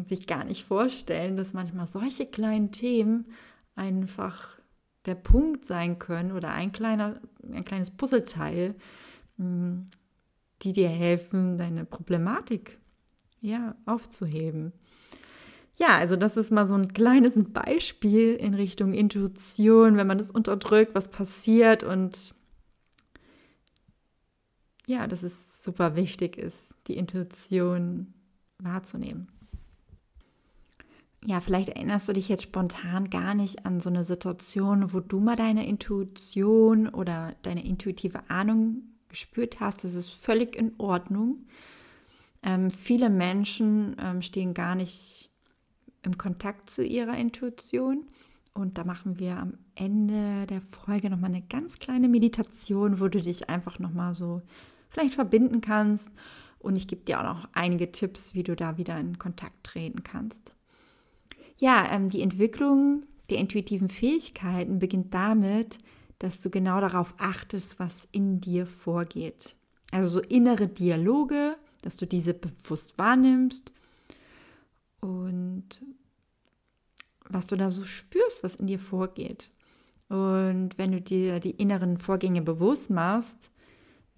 sich 0.00 0.26
gar 0.26 0.44
nicht 0.44 0.64
vorstellen, 0.64 1.36
dass 1.36 1.52
manchmal 1.52 1.86
solche 1.86 2.26
kleinen 2.26 2.72
Themen 2.72 3.26
einfach 3.74 4.58
der 5.06 5.14
Punkt 5.14 5.64
sein 5.64 5.98
können 5.98 6.32
oder 6.32 6.52
ein, 6.52 6.72
kleiner, 6.72 7.20
ein 7.42 7.64
kleines 7.64 7.90
Puzzleteil, 7.90 8.74
hm, 9.38 9.86
die 10.62 10.72
dir 10.72 10.88
helfen, 10.88 11.56
deine 11.56 11.84
Problematik 11.84 12.78
ja, 13.40 13.74
aufzuheben. 13.86 14.72
Ja, 15.76 15.96
also 15.96 16.16
das 16.16 16.36
ist 16.36 16.52
mal 16.52 16.66
so 16.66 16.74
ein 16.74 16.92
kleines 16.92 17.38
Beispiel 17.42 18.34
in 18.34 18.52
Richtung 18.52 18.92
Intuition, 18.92 19.96
wenn 19.96 20.06
man 20.06 20.18
das 20.18 20.30
unterdrückt, 20.30 20.94
was 20.94 21.10
passiert 21.10 21.82
und 21.82 22.34
ja, 24.86 25.06
dass 25.06 25.22
es 25.22 25.62
super 25.62 25.96
wichtig 25.96 26.36
ist, 26.36 26.74
die 26.86 26.96
Intuition 26.96 28.12
wahrzunehmen. 28.58 29.28
Ja, 31.22 31.40
vielleicht 31.40 31.68
erinnerst 31.68 32.08
du 32.08 32.14
dich 32.14 32.28
jetzt 32.28 32.44
spontan 32.44 33.10
gar 33.10 33.34
nicht 33.34 33.66
an 33.66 33.80
so 33.80 33.90
eine 33.90 34.04
Situation, 34.04 34.94
wo 34.94 35.00
du 35.00 35.20
mal 35.20 35.36
deine 35.36 35.66
Intuition 35.66 36.88
oder 36.88 37.34
deine 37.42 37.64
intuitive 37.64 38.30
Ahnung 38.30 38.84
gespürt 39.08 39.60
hast. 39.60 39.84
Das 39.84 39.94
ist 39.94 40.10
völlig 40.10 40.56
in 40.56 40.72
Ordnung. 40.78 41.46
Ähm, 42.42 42.70
viele 42.70 43.10
Menschen 43.10 43.96
ähm, 44.00 44.22
stehen 44.22 44.54
gar 44.54 44.74
nicht 44.74 45.30
im 46.02 46.16
Kontakt 46.16 46.70
zu 46.70 46.82
ihrer 46.82 47.18
Intuition. 47.18 48.06
Und 48.54 48.78
da 48.78 48.84
machen 48.84 49.18
wir 49.18 49.36
am 49.36 49.54
Ende 49.74 50.46
der 50.46 50.62
Folge 50.62 51.10
nochmal 51.10 51.30
eine 51.30 51.42
ganz 51.42 51.78
kleine 51.78 52.08
Meditation, 52.08 52.98
wo 52.98 53.08
du 53.08 53.20
dich 53.20 53.50
einfach 53.50 53.78
nochmal 53.78 54.14
so 54.14 54.40
vielleicht 54.88 55.14
verbinden 55.14 55.60
kannst. 55.60 56.12
Und 56.58 56.76
ich 56.76 56.88
gebe 56.88 57.02
dir 57.02 57.20
auch 57.20 57.24
noch 57.24 57.48
einige 57.52 57.92
Tipps, 57.92 58.34
wie 58.34 58.42
du 58.42 58.56
da 58.56 58.78
wieder 58.78 58.98
in 58.98 59.18
Kontakt 59.18 59.64
treten 59.64 60.02
kannst. 60.02 60.54
Ja, 61.60 61.86
ähm, 61.92 62.08
die 62.08 62.22
Entwicklung 62.22 63.04
der 63.28 63.38
intuitiven 63.38 63.90
Fähigkeiten 63.90 64.78
beginnt 64.78 65.12
damit, 65.12 65.76
dass 66.18 66.40
du 66.40 66.48
genau 66.48 66.80
darauf 66.80 67.14
achtest, 67.18 67.78
was 67.78 68.08
in 68.12 68.40
dir 68.40 68.66
vorgeht. 68.66 69.56
Also 69.92 70.08
so 70.08 70.20
innere 70.20 70.68
Dialoge, 70.68 71.56
dass 71.82 71.96
du 71.96 72.06
diese 72.06 72.32
bewusst 72.32 72.98
wahrnimmst 72.98 73.72
und 75.00 75.82
was 77.28 77.46
du 77.46 77.56
da 77.56 77.68
so 77.68 77.84
spürst, 77.84 78.42
was 78.42 78.54
in 78.54 78.66
dir 78.66 78.78
vorgeht. 78.78 79.50
Und 80.08 80.78
wenn 80.78 80.92
du 80.92 81.00
dir 81.00 81.40
die 81.40 81.52
inneren 81.52 81.98
Vorgänge 81.98 82.40
bewusst 82.40 82.88
machst, 82.88 83.50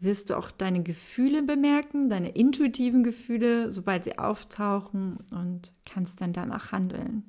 wirst 0.02 0.30
du 0.30 0.36
auch 0.36 0.50
deine 0.50 0.82
Gefühle 0.82 1.42
bemerken, 1.42 2.08
deine 2.08 2.30
intuitiven 2.30 3.04
Gefühle, 3.04 3.70
sobald 3.70 4.04
sie 4.04 4.18
auftauchen 4.18 5.18
und 5.30 5.72
kannst 5.86 6.20
dann 6.20 6.32
danach 6.32 6.72
handeln. 6.72 7.24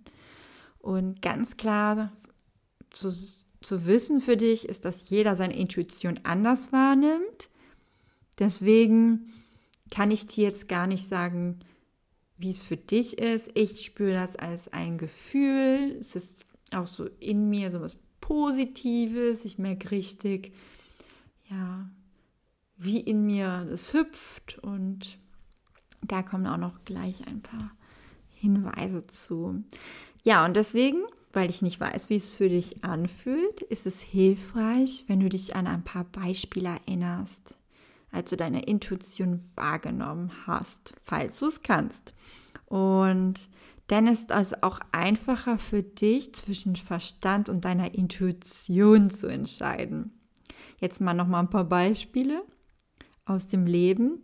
Und 0.80 1.22
ganz 1.22 1.56
klar 1.56 2.12
zu, 2.92 3.12
zu 3.62 3.86
wissen 3.86 4.22
für 4.22 4.38
dich 4.38 4.68
ist, 4.68 4.86
dass 4.86 5.10
jeder 5.10 5.36
seine 5.36 5.56
Intuition 5.56 6.20
anders 6.24 6.74
wahrnimmt. 6.74 7.50
Deswegen 8.40 9.32
kann 9.92 10.10
ich 10.10 10.26
dir 10.26 10.46
jetzt 10.46 10.68
gar 10.68 10.88
nicht 10.88 11.08
sagen, 11.08 11.60
wie 12.38 12.50
es 12.50 12.64
für 12.64 12.78
dich 12.78 13.20
ist. 13.20 13.52
Ich 13.54 13.86
spüre 13.86 14.14
das 14.14 14.36
als 14.36 14.74
ein 14.74 14.98
Gefühl. 14.98 15.98
Es 16.00 16.16
ist 16.16 16.48
auch 16.74 16.88
so 16.88 17.06
in 17.20 17.50
mir 17.50 17.70
so 17.70 17.82
was 17.82 17.96
Positives. 18.20 19.46
Ich 19.46 19.60
merke 19.60 19.92
richtig, 19.92 20.54
ja, 21.50 21.88
wie 22.84 23.00
in 23.00 23.26
mir 23.26 23.66
das 23.70 23.94
hüpft. 23.94 24.60
Und 24.60 25.18
da 26.02 26.22
kommen 26.22 26.48
auch 26.48 26.58
noch 26.58 26.84
gleich 26.86 27.28
ein 27.28 27.42
paar 27.42 27.72
Hinweise 28.30 29.08
zu. 29.08 29.64
Ja, 30.24 30.46
und 30.46 30.56
deswegen, 30.56 31.00
weil 31.34 31.50
ich 31.50 31.62
nicht 31.62 31.80
weiß, 31.80 32.10
wie 32.10 32.18
es 32.18 32.36
für 32.36 32.50
dich 32.50 32.84
anfühlt, 32.84 33.62
ist 33.62 33.86
es 33.86 34.02
hilfreich, 34.02 35.06
wenn 35.08 35.20
du 35.20 35.30
dich 35.30 35.56
an 35.56 35.68
ein 35.68 35.84
paar 35.84 36.06
Beispiele 36.06 36.70
erinnerst 36.70 37.58
als 38.14 38.30
du 38.30 38.38
deine 38.38 38.64
Intuition 38.64 39.42
wahrgenommen 39.56 40.32
hast, 40.46 40.94
falls 41.04 41.40
du 41.40 41.48
es 41.48 41.64
kannst. 41.64 42.14
Und 42.66 43.50
dann 43.88 44.08
ist 44.08 44.32
es 44.32 44.64
auch 44.64 44.80
einfacher 44.92 45.58
für 45.58 45.84
dich, 45.84 46.34
zwischen 46.34 46.76
Verstand 46.76 47.50
und 47.50 47.66
deiner 47.66 47.96
Intuition 47.96 49.10
zu 49.10 49.28
entscheiden. 49.28 50.12
Jetzt 50.80 51.02
mal 51.02 51.14
noch 51.14 51.28
mal 51.28 51.40
ein 51.40 51.50
paar 51.50 51.66
Beispiele 51.66 52.44
aus 53.26 53.48
dem 53.48 53.66
Leben. 53.66 54.24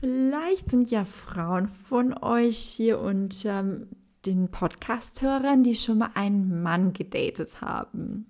Vielleicht 0.00 0.70
sind 0.70 0.90
ja 0.90 1.04
Frauen 1.04 1.68
von 1.68 2.12
euch 2.22 2.58
hier 2.58 3.00
unter 3.00 3.60
ähm, 3.60 3.88
den 4.26 4.50
Podcast-Hörern, 4.50 5.62
die 5.62 5.74
schon 5.74 5.98
mal 5.98 6.10
einen 6.14 6.62
Mann 6.62 6.92
gedatet 6.92 7.60
haben. 7.60 8.26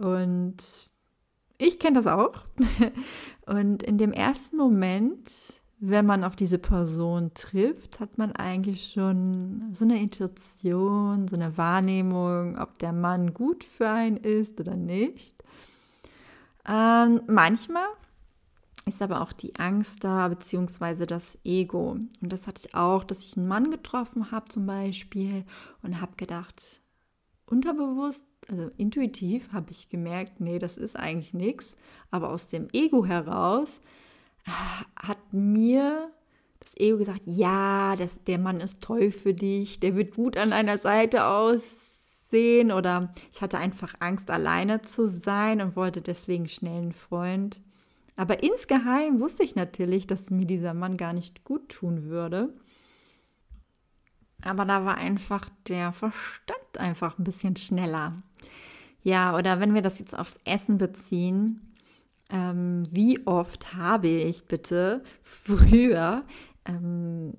Und 0.00 0.90
ich 1.58 1.78
kenne 1.78 1.96
das 1.96 2.06
auch. 2.06 2.44
Und 3.46 3.82
in 3.82 3.98
dem 3.98 4.12
ersten 4.12 4.56
Moment, 4.56 5.54
wenn 5.78 6.06
man 6.06 6.24
auf 6.24 6.36
diese 6.36 6.58
Person 6.58 7.32
trifft, 7.34 8.00
hat 8.00 8.18
man 8.18 8.32
eigentlich 8.32 8.92
schon 8.92 9.70
so 9.72 9.84
eine 9.84 10.00
Intuition, 10.00 11.28
so 11.28 11.36
eine 11.36 11.56
Wahrnehmung, 11.56 12.58
ob 12.58 12.78
der 12.78 12.92
Mann 12.92 13.34
gut 13.34 13.64
für 13.64 13.88
einen 13.88 14.16
ist 14.16 14.60
oder 14.60 14.76
nicht. 14.76 15.42
Ähm, 16.68 17.22
manchmal 17.26 17.86
ist 18.86 19.02
aber 19.02 19.20
auch 19.20 19.32
die 19.32 19.56
Angst 19.56 20.02
da, 20.02 20.28
beziehungsweise 20.28 21.06
das 21.06 21.38
Ego. 21.44 21.92
Und 21.92 22.10
das 22.20 22.46
hatte 22.46 22.62
ich 22.66 22.74
auch, 22.74 23.04
dass 23.04 23.24
ich 23.24 23.36
einen 23.36 23.48
Mann 23.48 23.70
getroffen 23.70 24.30
habe 24.30 24.48
zum 24.48 24.66
Beispiel 24.66 25.44
und 25.82 26.00
habe 26.00 26.16
gedacht, 26.16 26.80
unterbewusst 27.46 28.24
also 28.48 28.70
intuitiv 28.76 29.52
habe 29.52 29.70
ich 29.70 29.88
gemerkt, 29.88 30.40
nee, 30.40 30.58
das 30.58 30.76
ist 30.76 30.96
eigentlich 30.96 31.34
nichts. 31.34 31.76
Aber 32.10 32.30
aus 32.30 32.46
dem 32.46 32.68
Ego 32.72 33.06
heraus 33.06 33.80
ah, 34.46 34.84
hat 34.96 35.32
mir 35.32 36.10
das 36.60 36.76
Ego 36.76 36.98
gesagt, 36.98 37.22
ja, 37.24 37.96
das, 37.96 38.22
der 38.24 38.38
Mann 38.38 38.60
ist 38.60 38.80
toll 38.80 39.10
für 39.10 39.34
dich, 39.34 39.80
der 39.80 39.96
wird 39.96 40.14
gut 40.14 40.36
an 40.36 40.50
deiner 40.50 40.78
Seite 40.78 41.24
aussehen. 41.26 42.72
Oder 42.72 43.14
ich 43.32 43.42
hatte 43.42 43.58
einfach 43.58 43.94
Angst, 44.00 44.30
alleine 44.30 44.82
zu 44.82 45.08
sein 45.08 45.60
und 45.60 45.76
wollte 45.76 46.02
deswegen 46.02 46.48
schnell 46.48 46.78
einen 46.78 46.92
Freund. 46.92 47.60
Aber 48.16 48.42
insgeheim 48.42 49.20
wusste 49.20 49.42
ich 49.42 49.54
natürlich, 49.54 50.06
dass 50.06 50.30
mir 50.30 50.46
dieser 50.46 50.74
Mann 50.74 50.96
gar 50.96 51.12
nicht 51.12 51.44
gut 51.44 51.68
tun 51.70 52.04
würde. 52.04 52.52
Aber 54.42 54.64
da 54.64 54.84
war 54.84 54.96
einfach 54.98 55.48
der 55.68 55.92
Verstand 55.92 56.78
einfach 56.78 57.18
ein 57.18 57.24
bisschen 57.24 57.56
schneller. 57.56 58.22
Ja, 59.02 59.36
oder 59.36 59.60
wenn 59.60 59.74
wir 59.74 59.82
das 59.82 59.98
jetzt 59.98 60.16
aufs 60.16 60.38
Essen 60.44 60.78
beziehen, 60.78 61.74
ähm, 62.30 62.86
wie 62.90 63.26
oft 63.26 63.74
habe 63.74 64.08
ich 64.08 64.46
bitte 64.46 65.02
früher 65.22 66.24
ähm, 66.64 67.34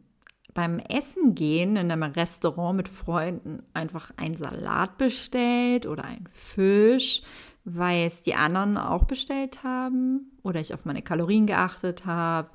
beim 0.53 0.79
Essen 0.79 1.33
gehen 1.35 1.75
in 1.75 1.91
einem 1.91 2.03
Restaurant 2.03 2.77
mit 2.77 2.87
Freunden 2.87 3.63
einfach 3.73 4.11
einen 4.17 4.37
Salat 4.37 4.97
bestellt 4.97 5.87
oder 5.87 6.05
einen 6.05 6.27
Fisch, 6.31 7.23
weil 7.65 8.05
es 8.05 8.21
die 8.21 8.35
anderen 8.35 8.77
auch 8.77 9.05
bestellt 9.05 9.63
haben 9.63 10.31
oder 10.43 10.59
ich 10.59 10.73
auf 10.73 10.85
meine 10.85 11.01
Kalorien 11.01 11.47
geachtet 11.47 12.05
habe. 12.05 12.49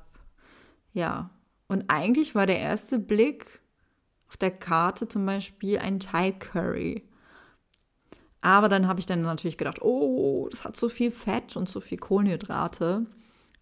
Ja, 0.93 1.29
und 1.67 1.85
eigentlich 1.87 2.35
war 2.35 2.45
der 2.45 2.59
erste 2.59 2.99
Blick 2.99 3.61
auf 4.27 4.37
der 4.37 4.51
Karte 4.51 5.07
zum 5.07 5.25
Beispiel 5.25 5.79
ein 5.79 5.99
Thai 5.99 6.31
Curry. 6.31 7.03
Aber 8.41 8.69
dann 8.69 8.87
habe 8.87 8.99
ich 8.99 9.05
dann 9.05 9.21
natürlich 9.21 9.57
gedacht, 9.57 9.81
oh, 9.81 10.47
das 10.49 10.63
hat 10.63 10.77
so 10.77 10.87
viel 10.87 11.11
Fett 11.11 11.57
und 11.57 11.67
so 11.67 11.79
viel 11.79 11.97
Kohlenhydrate. 11.97 13.05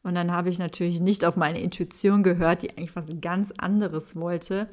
Und 0.04 0.16
dann 0.16 0.32
habe 0.32 0.50
ich 0.50 0.60
natürlich 0.60 1.00
nicht 1.00 1.25
auf 1.25 1.36
meine 1.36 1.60
Intuition 1.60 2.24
gehört, 2.24 2.62
die 2.62 2.70
eigentlich 2.70 2.96
was 2.96 3.08
ganz 3.20 3.51
anderes 3.58 4.16
wollte. 4.16 4.70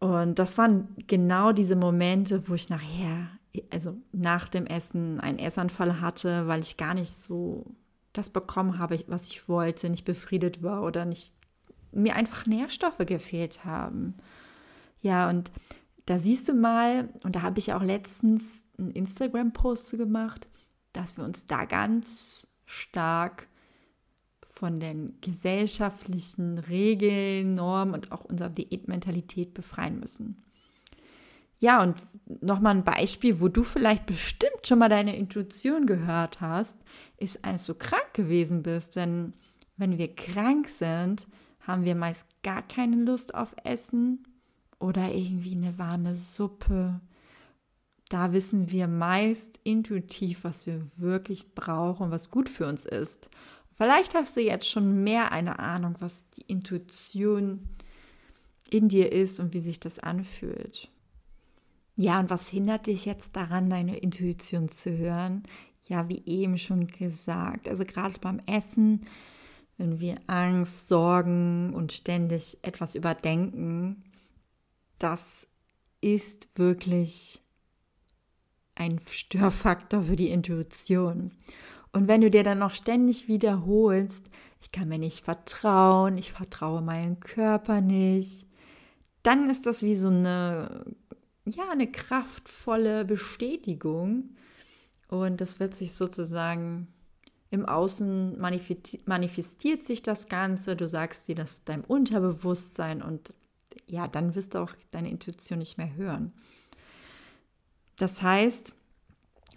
Und 0.00 0.38
das 0.38 0.58
waren 0.58 0.88
genau 1.06 1.52
diese 1.52 1.76
Momente, 1.76 2.48
wo 2.48 2.54
ich 2.54 2.68
nachher, 2.68 3.28
also 3.70 3.96
nach 4.12 4.48
dem 4.48 4.66
Essen, 4.66 5.20
einen 5.20 5.38
Essanfall 5.38 6.00
hatte, 6.00 6.46
weil 6.46 6.60
ich 6.60 6.76
gar 6.76 6.94
nicht 6.94 7.12
so 7.12 7.74
das 8.12 8.28
bekommen 8.30 8.78
habe, 8.78 9.02
was 9.08 9.26
ich 9.26 9.48
wollte, 9.48 9.90
nicht 9.90 10.04
befriedet 10.04 10.62
war 10.62 10.82
oder 10.82 11.04
nicht 11.04 11.32
mir 11.92 12.16
einfach 12.16 12.46
Nährstoffe 12.46 12.98
gefehlt 12.98 13.64
haben. 13.64 14.14
Ja, 15.00 15.28
und 15.28 15.50
da 16.06 16.18
siehst 16.18 16.48
du 16.48 16.54
mal, 16.54 17.08
und 17.22 17.36
da 17.36 17.42
habe 17.42 17.58
ich 17.58 17.72
auch 17.72 17.82
letztens 17.82 18.62
einen 18.78 18.90
Instagram-Post 18.90 19.92
gemacht, 19.92 20.48
dass 20.92 21.16
wir 21.16 21.24
uns 21.24 21.46
da 21.46 21.64
ganz 21.64 22.46
stark 22.66 23.48
von 24.46 24.80
den 24.80 25.18
gesellschaftlichen 25.20 26.58
Regeln, 26.58 27.54
Normen 27.54 27.94
und 27.94 28.12
auch 28.12 28.24
unserer 28.24 28.50
Diätmentalität 28.50 29.54
befreien 29.54 29.98
müssen. 29.98 30.43
Ja, 31.64 31.82
und 31.82 31.96
nochmal 32.42 32.76
ein 32.76 32.84
Beispiel, 32.84 33.40
wo 33.40 33.48
du 33.48 33.62
vielleicht 33.62 34.04
bestimmt 34.04 34.66
schon 34.66 34.80
mal 34.80 34.90
deine 34.90 35.16
Intuition 35.16 35.86
gehört 35.86 36.42
hast, 36.42 36.78
ist, 37.16 37.42
als 37.42 37.64
du 37.64 37.72
krank 37.72 38.12
gewesen 38.12 38.62
bist. 38.62 38.96
Denn 38.96 39.32
wenn 39.78 39.96
wir 39.96 40.14
krank 40.14 40.68
sind, 40.68 41.26
haben 41.60 41.86
wir 41.86 41.94
meist 41.94 42.26
gar 42.42 42.60
keine 42.60 42.96
Lust 42.96 43.34
auf 43.34 43.56
Essen 43.64 44.24
oder 44.78 45.10
irgendwie 45.10 45.56
eine 45.56 45.78
warme 45.78 46.16
Suppe. 46.16 47.00
Da 48.10 48.34
wissen 48.34 48.70
wir 48.70 48.86
meist 48.86 49.58
intuitiv, 49.64 50.44
was 50.44 50.66
wir 50.66 50.82
wirklich 50.98 51.54
brauchen, 51.54 52.10
was 52.10 52.30
gut 52.30 52.50
für 52.50 52.66
uns 52.66 52.84
ist. 52.84 53.30
Vielleicht 53.78 54.12
hast 54.12 54.36
du 54.36 54.42
jetzt 54.42 54.68
schon 54.68 55.02
mehr 55.02 55.32
eine 55.32 55.60
Ahnung, 55.60 55.94
was 56.00 56.28
die 56.28 56.42
Intuition 56.42 57.70
in 58.68 58.90
dir 58.90 59.10
ist 59.10 59.40
und 59.40 59.54
wie 59.54 59.60
sich 59.60 59.80
das 59.80 59.98
anfühlt. 59.98 60.90
Ja, 61.96 62.18
und 62.18 62.30
was 62.30 62.48
hindert 62.48 62.86
dich 62.86 63.04
jetzt 63.04 63.36
daran, 63.36 63.70
deine 63.70 63.96
Intuition 63.98 64.68
zu 64.68 64.96
hören? 64.96 65.44
Ja, 65.88 66.08
wie 66.08 66.22
eben 66.26 66.58
schon 66.58 66.86
gesagt, 66.86 67.68
also 67.68 67.84
gerade 67.84 68.18
beim 68.18 68.40
Essen, 68.46 69.06
wenn 69.76 70.00
wir 70.00 70.16
Angst, 70.26 70.88
Sorgen 70.88 71.72
und 71.74 71.92
ständig 71.92 72.58
etwas 72.62 72.94
überdenken, 72.94 74.02
das 74.98 75.46
ist 76.00 76.48
wirklich 76.58 77.40
ein 78.74 79.00
Störfaktor 79.06 80.04
für 80.04 80.16
die 80.16 80.30
Intuition. 80.30 81.32
Und 81.92 82.08
wenn 82.08 82.22
du 82.22 82.30
dir 82.30 82.42
dann 82.42 82.58
noch 82.58 82.74
ständig 82.74 83.28
wiederholst, 83.28 84.28
ich 84.60 84.72
kann 84.72 84.88
mir 84.88 84.98
nicht 84.98 85.24
vertrauen, 85.24 86.18
ich 86.18 86.32
vertraue 86.32 86.82
meinem 86.82 87.20
Körper 87.20 87.80
nicht, 87.80 88.48
dann 89.22 89.48
ist 89.48 89.66
das 89.66 89.82
wie 89.82 89.94
so 89.94 90.08
eine, 90.08 90.84
ja, 91.46 91.68
eine 91.70 91.90
kraftvolle 91.90 93.04
Bestätigung. 93.04 94.36
Und 95.08 95.40
das 95.40 95.60
wird 95.60 95.74
sich 95.74 95.94
sozusagen 95.94 96.88
im 97.50 97.66
Außen 97.66 98.38
manifestiert 98.38 99.84
sich 99.84 100.02
das 100.02 100.28
Ganze. 100.28 100.74
Du 100.74 100.88
sagst 100.88 101.28
dir 101.28 101.36
das 101.36 101.64
deinem 101.64 101.84
Unterbewusstsein 101.84 103.00
und 103.00 103.32
ja, 103.86 104.08
dann 104.08 104.34
wirst 104.34 104.54
du 104.54 104.58
auch 104.58 104.72
deine 104.90 105.10
Intuition 105.10 105.58
nicht 105.60 105.78
mehr 105.78 105.94
hören. 105.94 106.32
Das 107.96 108.22
heißt, 108.22 108.74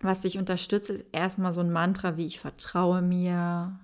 was 0.02 0.22
dich 0.22 0.38
unterstützt, 0.38 0.92
ist 0.92 1.06
erstmal 1.12 1.54
so 1.54 1.62
ein 1.62 1.72
Mantra 1.72 2.18
wie 2.18 2.28
ich 2.28 2.40
vertraue 2.40 3.02
mir, 3.02 3.80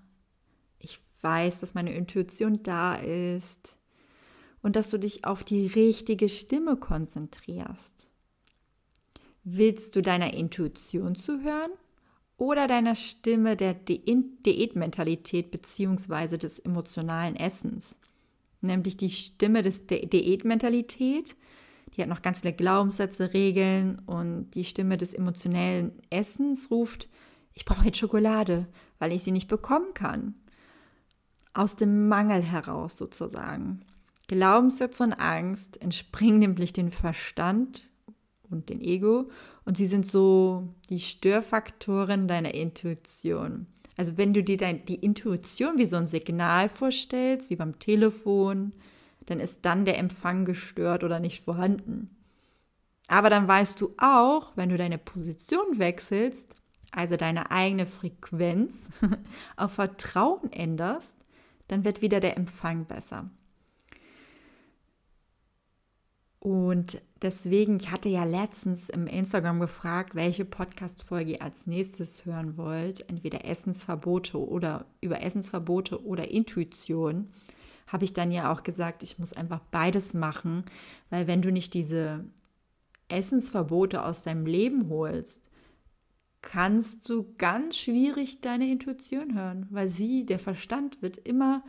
ich 0.77 0.99
weiß, 1.21 1.61
dass 1.61 1.73
meine 1.73 1.95
Intuition 1.95 2.61
da 2.61 2.95
ist 2.95 3.77
und 4.63 4.75
dass 4.75 4.89
du 4.89 4.97
dich 4.97 5.25
auf 5.25 5.43
die 5.43 5.67
richtige 5.67 6.27
Stimme 6.27 6.75
konzentrierst. 6.77 8.09
Willst 9.43 9.95
du 9.95 10.01
deiner 10.01 10.33
Intuition 10.33 11.15
zuhören 11.15 11.71
oder 12.37 12.67
deiner 12.67 12.95
Stimme 12.95 13.55
der 13.55 13.75
Diätmentalität 13.75 15.51
bzw. 15.51 16.37
des 16.37 16.57
emotionalen 16.57 17.35
Essens? 17.35 17.95
Nämlich 18.61 18.97
die 18.97 19.11
Stimme 19.11 19.61
des 19.61 19.85
Diätmentalität 19.85 21.35
die 21.95 22.01
hat 22.01 22.09
noch 22.09 22.21
ganz 22.21 22.41
viele 22.41 22.53
Glaubenssätze, 22.53 23.33
Regeln 23.33 23.99
und 24.05 24.51
die 24.51 24.65
Stimme 24.65 24.97
des 24.97 25.13
emotionellen 25.13 25.91
Essens 26.09 26.71
ruft, 26.71 27.07
ich 27.53 27.65
brauche 27.65 27.85
jetzt 27.85 27.99
Schokolade, 27.99 28.67
weil 28.97 29.11
ich 29.11 29.23
sie 29.23 29.31
nicht 29.31 29.47
bekommen 29.47 29.93
kann. 29.93 30.33
Aus 31.53 31.75
dem 31.75 32.07
Mangel 32.07 32.41
heraus 32.41 32.97
sozusagen. 32.97 33.85
Glaubenssätze 34.33 35.03
und 35.03 35.13
Angst 35.13 35.81
entspringen 35.81 36.39
nämlich 36.39 36.73
den 36.73 36.91
Verstand 36.91 37.87
und 38.49 38.69
den 38.69 38.81
Ego 38.81 39.29
und 39.65 39.77
sie 39.77 39.87
sind 39.87 40.05
so 40.05 40.67
die 40.89 40.99
Störfaktoren 40.99 42.27
deiner 42.27 42.53
Intuition. 42.53 43.67
Also 43.95 44.17
wenn 44.17 44.33
du 44.33 44.43
dir 44.43 44.57
dein, 44.57 44.85
die 44.85 44.95
Intuition 44.95 45.77
wie 45.77 45.85
so 45.85 45.97
ein 45.97 46.07
Signal 46.07 46.69
vorstellst, 46.69 47.49
wie 47.49 47.55
beim 47.55 47.79
Telefon, 47.79 48.73
dann 49.27 49.39
ist 49.39 49.65
dann 49.65 49.85
der 49.85 49.97
Empfang 49.97 50.45
gestört 50.45 51.03
oder 51.03 51.19
nicht 51.19 51.43
vorhanden. 51.43 52.09
Aber 53.07 53.29
dann 53.29 53.47
weißt 53.47 53.79
du 53.79 53.93
auch, 53.97 54.51
wenn 54.55 54.69
du 54.69 54.77
deine 54.77 54.97
Position 54.97 55.77
wechselst, 55.77 56.53
also 56.91 57.17
deine 57.17 57.51
eigene 57.51 57.85
Frequenz 57.85 58.89
auf 59.57 59.73
Vertrauen 59.73 60.51
änderst, 60.51 61.15
dann 61.67 61.85
wird 61.85 62.01
wieder 62.01 62.19
der 62.19 62.37
Empfang 62.37 62.85
besser. 62.85 63.29
Und 66.43 67.01
deswegen, 67.21 67.77
ich 67.77 67.89
hatte 67.89 68.09
ja 68.09 68.25
letztens 68.25 68.89
im 68.89 69.07
Instagram 69.07 69.61
gefragt, 69.61 70.13
welche 70.13 70.43
Podcast-Folge 70.43 71.31
ihr 71.31 71.41
als 71.41 71.67
nächstes 71.67 72.25
hören 72.25 72.57
wollt. 72.57 73.09
Entweder 73.09 73.45
Essensverbote 73.45 74.37
oder 74.37 74.85
über 74.99 75.21
Essensverbote 75.21 76.05
oder 76.05 76.29
Intuition. 76.31 77.29
Habe 77.87 78.03
ich 78.03 78.11
dann 78.11 78.29
ja 78.29 78.51
auch 78.51 78.63
gesagt, 78.63 79.03
ich 79.03 79.19
muss 79.19 79.31
einfach 79.31 79.61
beides 79.71 80.13
machen, 80.13 80.65
weil 81.09 81.27
wenn 81.27 81.41
du 81.41 81.49
nicht 81.49 81.73
diese 81.73 82.25
Essensverbote 83.07 84.03
aus 84.03 84.23
deinem 84.23 84.45
Leben 84.45 84.89
holst, 84.89 85.41
kannst 86.41 87.07
du 87.07 87.33
ganz 87.37 87.77
schwierig 87.77 88.41
deine 88.41 88.69
Intuition 88.69 89.33
hören, 89.33 89.67
weil 89.69 89.87
sie, 89.87 90.25
der 90.25 90.39
Verstand 90.39 91.01
wird 91.01 91.19
immer 91.19 91.63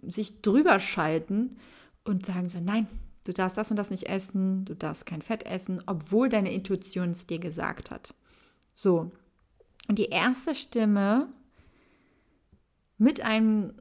sich 0.00 0.40
drüber 0.40 0.80
schalten 0.80 1.58
und 2.02 2.24
sagen 2.24 2.48
so, 2.48 2.60
nein, 2.60 2.86
du 3.24 3.32
darfst 3.32 3.56
das 3.56 3.70
und 3.70 3.76
das 3.76 3.90
nicht 3.90 4.04
essen, 4.08 4.64
du 4.64 4.74
darfst 4.74 5.06
kein 5.06 5.22
Fett 5.22 5.44
essen, 5.44 5.82
obwohl 5.86 6.28
deine 6.28 6.52
Intuition 6.52 7.10
es 7.10 7.26
dir 7.26 7.38
gesagt 7.38 7.90
hat. 7.90 8.14
So, 8.74 9.10
und 9.88 9.98
die 9.98 10.10
erste 10.10 10.54
Stimme 10.54 11.28
mit 12.96 13.22
einem 13.22 13.72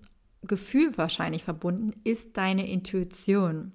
Gefühl 0.42 0.98
wahrscheinlich 0.98 1.44
verbunden, 1.44 2.00
ist 2.04 2.38
deine 2.38 2.70
Intuition. 2.70 3.74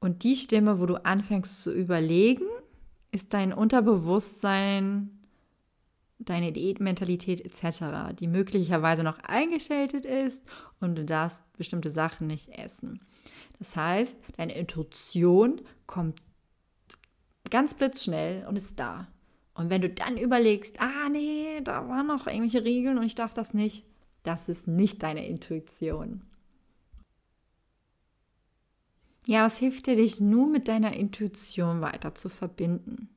Und 0.00 0.22
die 0.22 0.36
Stimme, 0.36 0.80
wo 0.80 0.86
du 0.86 1.04
anfängst 1.04 1.62
zu 1.62 1.72
überlegen, 1.72 2.46
ist 3.10 3.32
dein 3.32 3.52
Unterbewusstsein, 3.52 5.18
deine 6.18 6.52
Diätmentalität 6.52 7.40
etc., 7.40 8.16
die 8.18 8.28
möglicherweise 8.28 9.02
noch 9.02 9.18
eingeschaltet 9.18 10.04
ist 10.04 10.42
und 10.80 10.94
du 10.94 11.04
darfst 11.04 11.42
bestimmte 11.56 11.90
Sachen 11.90 12.26
nicht 12.26 12.50
essen. 12.50 13.00
Das 13.58 13.76
heißt, 13.76 14.16
deine 14.36 14.54
Intuition 14.54 15.60
kommt 15.86 16.20
ganz 17.50 17.74
blitzschnell 17.74 18.46
und 18.46 18.56
ist 18.56 18.78
da. 18.78 19.08
Und 19.54 19.70
wenn 19.70 19.82
du 19.82 19.88
dann 19.88 20.18
überlegst, 20.18 20.80
ah 20.80 21.08
nee, 21.08 21.60
da 21.62 21.88
waren 21.88 22.08
noch 22.08 22.26
irgendwelche 22.26 22.64
Regeln 22.64 22.98
und 22.98 23.04
ich 23.04 23.14
darf 23.14 23.34
das 23.34 23.54
nicht, 23.54 23.84
das 24.24 24.48
ist 24.48 24.66
nicht 24.66 25.02
deine 25.02 25.26
Intuition. 25.26 26.22
Ja, 29.26 29.46
was 29.46 29.56
hilft 29.56 29.86
dir, 29.86 29.96
dich 29.96 30.20
nur 30.20 30.48
mit 30.48 30.68
deiner 30.68 30.94
Intuition 30.94 31.80
weiter 31.80 32.14
zu 32.14 32.28
verbinden? 32.28 33.08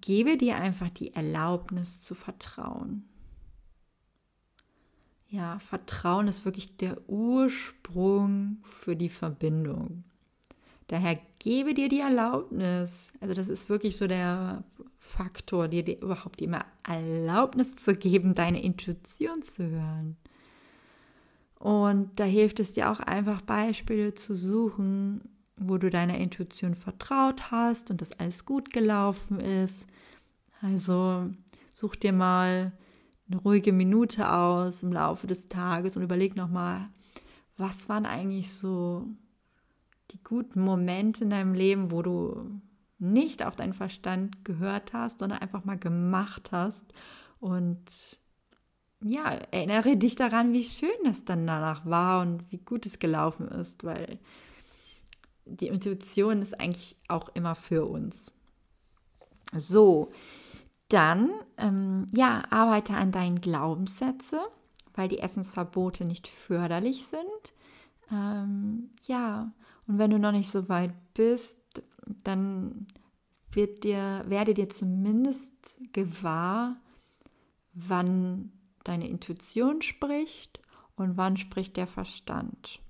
Gebe 0.00 0.36
dir 0.36 0.56
einfach 0.56 0.90
die 0.90 1.14
Erlaubnis 1.14 2.02
zu 2.02 2.14
vertrauen. 2.14 3.08
Ja, 5.34 5.58
Vertrauen 5.58 6.28
ist 6.28 6.44
wirklich 6.44 6.76
der 6.76 6.96
Ursprung 7.08 8.58
für 8.62 8.94
die 8.94 9.08
Verbindung. 9.08 10.04
Daher 10.86 11.18
gebe 11.40 11.74
dir 11.74 11.88
die 11.88 11.98
Erlaubnis. 11.98 13.12
Also 13.20 13.34
das 13.34 13.48
ist 13.48 13.68
wirklich 13.68 13.96
so 13.96 14.06
der 14.06 14.62
Faktor, 15.00 15.66
dir, 15.66 15.82
dir 15.82 16.00
überhaupt 16.00 16.40
immer 16.40 16.64
Erlaubnis 16.86 17.74
zu 17.74 17.96
geben, 17.96 18.36
deine 18.36 18.62
Intuition 18.62 19.42
zu 19.42 19.68
hören. 19.68 20.16
Und 21.58 22.12
da 22.20 22.24
hilft 22.24 22.60
es 22.60 22.74
dir 22.74 22.88
auch 22.92 23.00
einfach 23.00 23.42
Beispiele 23.42 24.14
zu 24.14 24.36
suchen, 24.36 25.20
wo 25.56 25.78
du 25.78 25.90
deiner 25.90 26.16
Intuition 26.16 26.76
vertraut 26.76 27.50
hast 27.50 27.90
und 27.90 28.00
das 28.00 28.12
alles 28.20 28.44
gut 28.44 28.72
gelaufen 28.72 29.40
ist. 29.40 29.88
Also 30.60 31.28
such 31.72 31.96
dir 31.96 32.12
mal 32.12 32.70
eine 33.30 33.40
ruhige 33.40 33.72
Minute 33.72 34.30
aus 34.30 34.82
im 34.82 34.92
Laufe 34.92 35.26
des 35.26 35.48
Tages 35.48 35.96
und 35.96 36.02
überleg 36.02 36.36
nochmal, 36.36 36.88
was 37.56 37.88
waren 37.88 38.06
eigentlich 38.06 38.52
so 38.52 39.06
die 40.10 40.22
guten 40.22 40.60
Momente 40.60 41.24
in 41.24 41.30
deinem 41.30 41.54
Leben, 41.54 41.90
wo 41.90 42.02
du 42.02 42.60
nicht 42.98 43.44
auf 43.44 43.56
deinen 43.56 43.74
Verstand 43.74 44.44
gehört 44.44 44.92
hast, 44.92 45.18
sondern 45.18 45.40
einfach 45.40 45.64
mal 45.64 45.78
gemacht 45.78 46.50
hast. 46.52 46.84
Und 47.40 48.18
ja, 49.02 49.24
erinnere 49.50 49.96
dich 49.96 50.16
daran, 50.16 50.52
wie 50.52 50.64
schön 50.64 50.90
das 51.04 51.24
dann 51.24 51.46
danach 51.46 51.84
war 51.84 52.22
und 52.22 52.50
wie 52.50 52.58
gut 52.58 52.86
es 52.86 52.98
gelaufen 52.98 53.48
ist, 53.48 53.84
weil 53.84 54.18
die 55.44 55.68
Intuition 55.68 56.40
ist 56.40 56.58
eigentlich 56.58 56.96
auch 57.08 57.28
immer 57.34 57.54
für 57.54 57.84
uns. 57.84 58.32
So, 59.52 60.10
dann, 60.94 61.30
ähm, 61.56 62.06
ja, 62.12 62.44
arbeite 62.50 62.94
an 62.94 63.10
deinen 63.10 63.40
Glaubenssätze, 63.40 64.40
weil 64.94 65.08
die 65.08 65.18
Essensverbote 65.18 66.04
nicht 66.04 66.28
förderlich 66.28 67.04
sind. 67.06 67.52
Ähm, 68.12 68.90
ja, 69.06 69.52
und 69.88 69.98
wenn 69.98 70.10
du 70.10 70.18
noch 70.20 70.30
nicht 70.30 70.50
so 70.50 70.68
weit 70.68 70.94
bist, 71.14 71.58
dann 72.22 72.86
wird 73.50 73.82
dir, 73.82 74.24
werde 74.28 74.54
dir 74.54 74.68
zumindest 74.68 75.80
gewahr, 75.92 76.76
wann 77.72 78.52
deine 78.84 79.08
Intuition 79.08 79.82
spricht 79.82 80.60
und 80.94 81.16
wann 81.16 81.36
spricht 81.36 81.76
der 81.76 81.88
Verstand. 81.88 82.80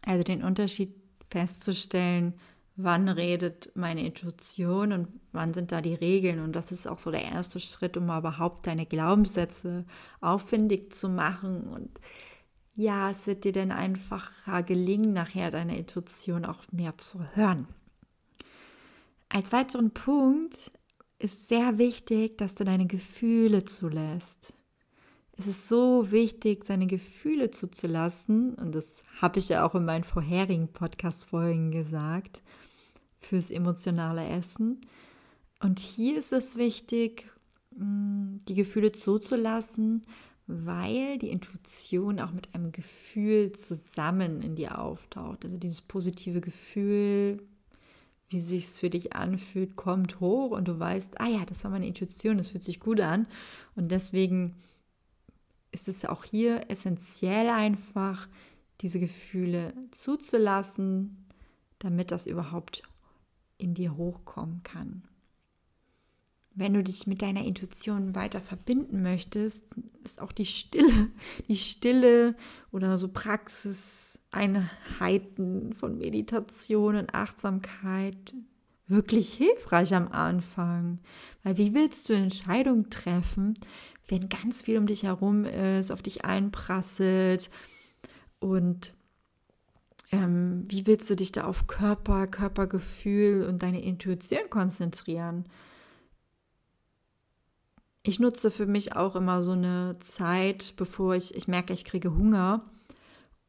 Also 0.00 0.24
den 0.24 0.42
Unterschied 0.42 0.94
festzustellen, 1.30 2.34
wann 2.76 3.08
redet 3.08 3.70
meine 3.74 4.04
Intuition 4.04 4.92
und 4.92 5.08
wann 5.32 5.54
sind 5.54 5.72
da 5.72 5.80
die 5.80 5.94
Regeln. 5.94 6.40
Und 6.40 6.56
das 6.56 6.72
ist 6.72 6.86
auch 6.86 6.98
so 6.98 7.10
der 7.10 7.22
erste 7.22 7.60
Schritt, 7.60 7.96
um 7.96 8.04
überhaupt 8.04 8.66
deine 8.66 8.86
Glaubenssätze 8.86 9.84
auffindig 10.20 10.92
zu 10.92 11.08
machen 11.08 11.64
und 11.68 12.00
ja, 12.76 13.10
es 13.10 13.26
wird 13.26 13.44
dir 13.44 13.52
dann 13.52 13.70
einfacher 13.70 14.62
gelingen, 14.64 15.12
nachher 15.12 15.50
deine 15.50 15.78
Intuition 15.78 16.44
auch 16.44 16.60
mehr 16.72 16.98
zu 16.98 17.24
hören. 17.34 17.68
Als 19.28 19.52
weiteren 19.52 19.92
Punkt 19.92 20.72
ist 21.18 21.48
sehr 21.48 21.78
wichtig, 21.78 22.36
dass 22.38 22.54
du 22.54 22.64
deine 22.64 22.86
Gefühle 22.86 23.64
zulässt. 23.64 24.54
Es 25.36 25.48
ist 25.48 25.68
so 25.68 26.12
wichtig, 26.12 26.64
seine 26.64 26.86
Gefühle 26.86 27.50
zuzulassen, 27.50 28.54
und 28.54 28.74
das 28.74 28.86
habe 29.20 29.40
ich 29.40 29.48
ja 29.48 29.66
auch 29.66 29.74
in 29.74 29.84
meinen 29.84 30.04
vorherigen 30.04 30.68
Podcast-Folgen 30.68 31.72
gesagt, 31.72 32.42
fürs 33.18 33.50
emotionale 33.50 34.26
Essen. 34.28 34.82
Und 35.60 35.80
hier 35.80 36.18
ist 36.18 36.32
es 36.32 36.56
wichtig, 36.56 37.28
mm, 37.76 38.36
die 38.46 38.54
Gefühle 38.54 38.92
zuzulassen, 38.92 40.04
weil 40.46 41.18
die 41.18 41.30
Intuition 41.30 42.20
auch 42.20 42.32
mit 42.32 42.54
einem 42.54 42.70
Gefühl 42.70 43.52
zusammen 43.52 44.42
in 44.42 44.56
dir 44.56 44.78
auftaucht. 44.78 45.44
Also 45.44 45.56
dieses 45.56 45.80
positive 45.80 46.42
Gefühl, 46.42 47.42
wie 48.28 48.40
sich 48.40 48.66
für 48.66 48.90
dich 48.90 49.14
anfühlt, 49.14 49.74
kommt 49.74 50.20
hoch 50.20 50.50
und 50.50 50.68
du 50.68 50.78
weißt, 50.78 51.20
ah 51.20 51.28
ja, 51.28 51.44
das 51.46 51.64
war 51.64 51.70
meine 51.70 51.86
Intuition, 51.86 52.36
das 52.36 52.50
fühlt 52.50 52.62
sich 52.62 52.78
gut 52.78 53.00
an. 53.00 53.26
Und 53.74 53.90
deswegen 53.90 54.54
ist 55.74 55.88
es 55.88 56.04
auch 56.04 56.24
hier 56.24 56.70
essentiell 56.70 57.48
einfach, 57.48 58.28
diese 58.80 58.98
Gefühle 58.98 59.72
zuzulassen, 59.90 61.26
damit 61.78 62.10
das 62.10 62.26
überhaupt 62.26 62.82
in 63.58 63.74
dir 63.74 63.96
hochkommen 63.96 64.62
kann 64.62 65.02
wenn 66.54 66.74
du 66.74 66.82
dich 66.82 67.06
mit 67.06 67.22
deiner 67.22 67.44
Intuition 67.44 68.14
weiter 68.14 68.40
verbinden 68.40 69.02
möchtest, 69.02 69.62
ist 70.04 70.20
auch 70.20 70.32
die 70.32 70.46
Stille, 70.46 71.10
die 71.48 71.56
Stille 71.56 72.36
oder 72.70 72.96
so 72.96 73.08
Praxiseinheiten 73.08 75.74
von 75.74 75.98
Meditation 75.98 76.96
und 76.96 77.12
Achtsamkeit 77.14 78.32
wirklich 78.86 79.32
hilfreich 79.32 79.94
am 79.94 80.08
Anfang. 80.08 80.98
Weil 81.42 81.56
wie 81.58 81.74
willst 81.74 82.08
du 82.08 82.12
Entscheidungen 82.12 82.88
treffen, 82.90 83.54
wenn 84.08 84.28
ganz 84.28 84.62
viel 84.62 84.78
um 84.78 84.86
dich 84.86 85.04
herum 85.04 85.44
ist, 85.44 85.90
auf 85.90 86.02
dich 86.02 86.24
einprasselt 86.24 87.50
und 88.38 88.94
ähm, 90.12 90.64
wie 90.68 90.86
willst 90.86 91.08
du 91.10 91.16
dich 91.16 91.32
da 91.32 91.44
auf 91.44 91.66
Körper, 91.66 92.26
Körpergefühl 92.26 93.46
und 93.46 93.62
deine 93.62 93.82
Intuition 93.82 94.50
konzentrieren? 94.50 95.46
ich 98.06 98.20
nutze 98.20 98.50
für 98.50 98.66
mich 98.66 98.94
auch 98.94 99.16
immer 99.16 99.42
so 99.42 99.52
eine 99.52 99.98
Zeit, 100.00 100.74
bevor 100.76 101.16
ich, 101.16 101.34
ich 101.34 101.48
merke, 101.48 101.72
ich 101.72 101.86
kriege 101.86 102.14
Hunger. 102.14 102.62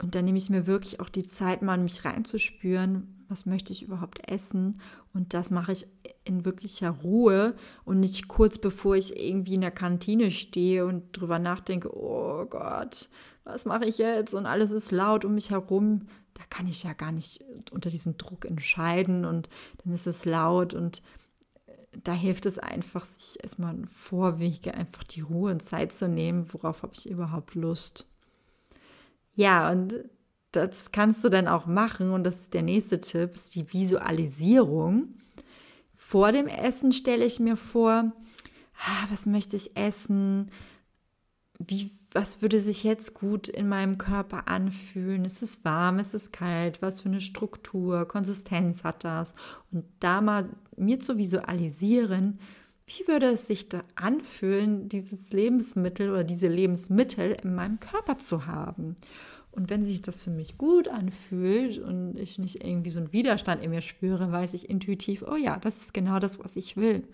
Und 0.01 0.15
dann 0.15 0.25
nehme 0.25 0.37
ich 0.37 0.49
mir 0.49 0.65
wirklich 0.65 0.99
auch 1.01 1.09
die 1.09 1.25
Zeit, 1.25 1.61
mal 1.61 1.75
in 1.75 1.83
mich 1.83 2.05
reinzuspüren, 2.05 3.14
was 3.29 3.45
möchte 3.45 3.73
ich 3.73 3.83
überhaupt 3.83 4.29
essen. 4.29 4.81
Und 5.13 5.33
das 5.33 5.51
mache 5.51 5.71
ich 5.71 5.87
in 6.23 6.45
wirklicher 6.45 6.89
Ruhe 6.89 7.55
und 7.83 7.99
nicht 7.99 8.27
kurz 8.27 8.57
bevor 8.57 8.95
ich 8.95 9.19
irgendwie 9.19 9.55
in 9.55 9.61
der 9.61 9.71
Kantine 9.71 10.31
stehe 10.31 10.85
und 10.85 11.11
drüber 11.11 11.39
nachdenke, 11.39 11.95
oh 11.95 12.45
Gott, 12.45 13.09
was 13.43 13.65
mache 13.65 13.85
ich 13.85 13.97
jetzt? 13.97 14.33
Und 14.33 14.45
alles 14.45 14.71
ist 14.71 14.91
laut 14.91 15.25
um 15.25 15.35
mich 15.35 15.51
herum. 15.51 16.07
Da 16.33 16.43
kann 16.49 16.67
ich 16.67 16.83
ja 16.83 16.93
gar 16.93 17.11
nicht 17.11 17.43
unter 17.71 17.89
diesem 17.89 18.17
Druck 18.17 18.45
entscheiden 18.45 19.25
und 19.25 19.49
dann 19.83 19.93
ist 19.93 20.07
es 20.07 20.25
laut 20.25 20.73
und 20.73 21.01
da 22.03 22.13
hilft 22.13 22.45
es 22.45 22.59
einfach, 22.59 23.05
sich 23.05 23.41
erstmal 23.41 23.73
einen 23.73 23.85
Vorwege, 23.85 24.73
einfach 24.73 25.03
die 25.03 25.21
Ruhe 25.21 25.51
und 25.51 25.61
Zeit 25.61 25.91
zu 25.91 26.07
nehmen, 26.07 26.51
worauf 26.53 26.83
habe 26.83 26.93
ich 26.95 27.09
überhaupt 27.09 27.55
Lust. 27.55 28.07
Ja, 29.33 29.69
und 29.71 29.95
das 30.55 30.91
kannst 30.91 31.23
du 31.23 31.29
dann 31.29 31.47
auch 31.47 31.65
machen 31.65 32.11
und 32.11 32.23
das 32.23 32.39
ist 32.39 32.53
der 32.53 32.61
nächste 32.61 32.99
Tipp, 32.99 33.35
ist 33.35 33.55
die 33.55 33.71
Visualisierung. 33.71 35.15
Vor 35.93 36.31
dem 36.31 36.47
Essen 36.47 36.91
stelle 36.91 37.25
ich 37.25 37.39
mir 37.39 37.57
vor, 37.57 38.11
ah, 38.77 39.07
was 39.09 39.25
möchte 39.25 39.55
ich 39.55 39.75
essen? 39.75 40.51
Wie 41.59 41.91
was 42.15 42.41
würde 42.41 42.61
sich 42.61 42.85
jetzt 42.85 43.13
gut 43.13 43.49
in 43.49 43.67
meinem 43.67 43.97
Körper 43.97 44.47
anfühlen? 44.47 45.25
Ist 45.25 45.41
es 45.41 45.65
warm, 45.65 45.99
ist 45.99 46.13
es 46.13 46.31
kalt? 46.31 46.81
Was 46.81 47.01
für 47.01 47.09
eine 47.09 47.19
Struktur, 47.19 48.07
Konsistenz 48.07 48.85
hat 48.85 49.03
das? 49.03 49.35
Und 49.73 49.83
da 49.99 50.21
mal 50.21 50.49
mir 50.77 51.01
zu 51.01 51.17
visualisieren, 51.17 52.39
wie 52.87 53.05
würde 53.09 53.31
es 53.31 53.47
sich 53.47 53.67
da 53.67 53.83
anfühlen, 53.95 54.87
dieses 54.87 55.33
Lebensmittel 55.33 56.09
oder 56.09 56.23
diese 56.23 56.47
Lebensmittel 56.47 57.35
in 57.43 57.53
meinem 57.53 57.81
Körper 57.81 58.17
zu 58.17 58.45
haben? 58.45 58.95
Und 59.55 59.69
wenn 59.69 59.85
sich 59.85 60.01
das 60.01 60.23
für 60.23 60.31
mich 60.31 60.57
gut 60.57 60.89
anfühlt 60.89 61.79
und 61.79 62.17
ich 62.17 62.37
nicht 62.37 62.61
irgendwie 62.61 62.89
so 62.89 62.99
einen 62.99 63.13
Widerstand 63.13 63.63
in 63.63 63.69
mir 63.69 63.81
spüre, 63.81 64.29
weiß 64.29 64.53
ich 64.53 64.69
intuitiv, 64.69 65.23
oh 65.25 65.37
ja, 65.37 65.57
das 65.59 65.77
ist 65.77 65.93
genau 65.93 66.19
das, 66.19 66.39
was 66.39 66.57
ich 66.57 66.75
will. 66.75 67.07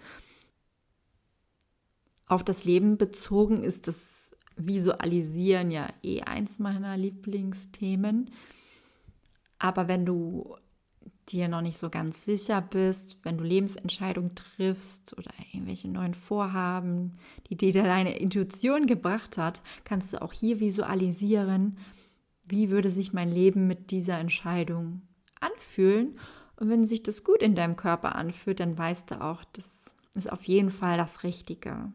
Auf 2.25 2.43
das 2.43 2.65
Leben 2.65 2.97
bezogen 2.97 3.61
ist 3.63 3.87
das 3.87 4.35
Visualisieren 4.55 5.69
ja 5.69 5.87
eh 6.01 6.21
eins 6.21 6.57
meiner 6.57 6.97
Lieblingsthemen. 6.97 8.31
Aber 9.59 9.87
wenn 9.87 10.05
du 10.05 10.55
dir 11.29 11.47
noch 11.47 11.61
nicht 11.61 11.77
so 11.77 11.91
ganz 11.91 12.25
sicher 12.25 12.59
bist, 12.59 13.17
wenn 13.21 13.37
du 13.37 13.43
Lebensentscheidungen 13.43 14.33
triffst 14.33 15.15
oder 15.15 15.31
irgendwelche 15.53 15.87
neuen 15.87 16.15
Vorhaben, 16.15 17.17
die 17.49 17.55
dir 17.55 17.71
deine 17.73 18.17
Intuition 18.17 18.87
gebracht 18.87 19.37
hat, 19.37 19.61
kannst 19.83 20.13
du 20.13 20.21
auch 20.23 20.33
hier 20.33 20.59
visualisieren, 20.59 21.77
wie 22.51 22.69
würde 22.69 22.89
sich 22.89 23.13
mein 23.13 23.29
Leben 23.29 23.67
mit 23.67 23.91
dieser 23.91 24.19
Entscheidung 24.19 25.01
anfühlen. 25.39 26.19
Und 26.57 26.69
wenn 26.69 26.85
sich 26.85 27.01
das 27.03 27.23
gut 27.23 27.41
in 27.41 27.55
deinem 27.55 27.75
Körper 27.75 28.15
anfühlt, 28.15 28.59
dann 28.59 28.77
weißt 28.77 29.11
du 29.11 29.21
auch, 29.21 29.43
das 29.53 29.95
ist 30.13 30.31
auf 30.31 30.43
jeden 30.43 30.69
Fall 30.69 30.97
das 30.97 31.23
Richtige. 31.23 31.91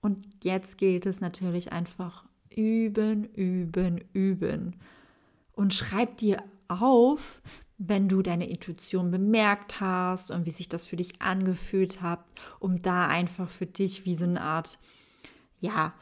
Und 0.00 0.26
jetzt 0.42 0.78
gilt 0.78 1.06
es 1.06 1.20
natürlich 1.20 1.72
einfach 1.72 2.24
üben, 2.50 3.24
üben, 3.34 4.00
üben. 4.12 4.76
Und 5.52 5.74
schreib 5.74 6.16
dir 6.16 6.42
auf, 6.68 7.42
wenn 7.78 8.08
du 8.08 8.22
deine 8.22 8.48
Intuition 8.48 9.10
bemerkt 9.10 9.80
hast 9.80 10.30
und 10.30 10.46
wie 10.46 10.50
sich 10.50 10.68
das 10.68 10.86
für 10.86 10.96
dich 10.96 11.20
angefühlt 11.20 12.00
hat, 12.00 12.24
um 12.60 12.80
da 12.82 13.06
einfach 13.08 13.48
für 13.48 13.66
dich 13.66 14.04
wie 14.04 14.14
so 14.14 14.24
eine 14.24 14.40
Art, 14.40 14.78
ja, 15.58 15.92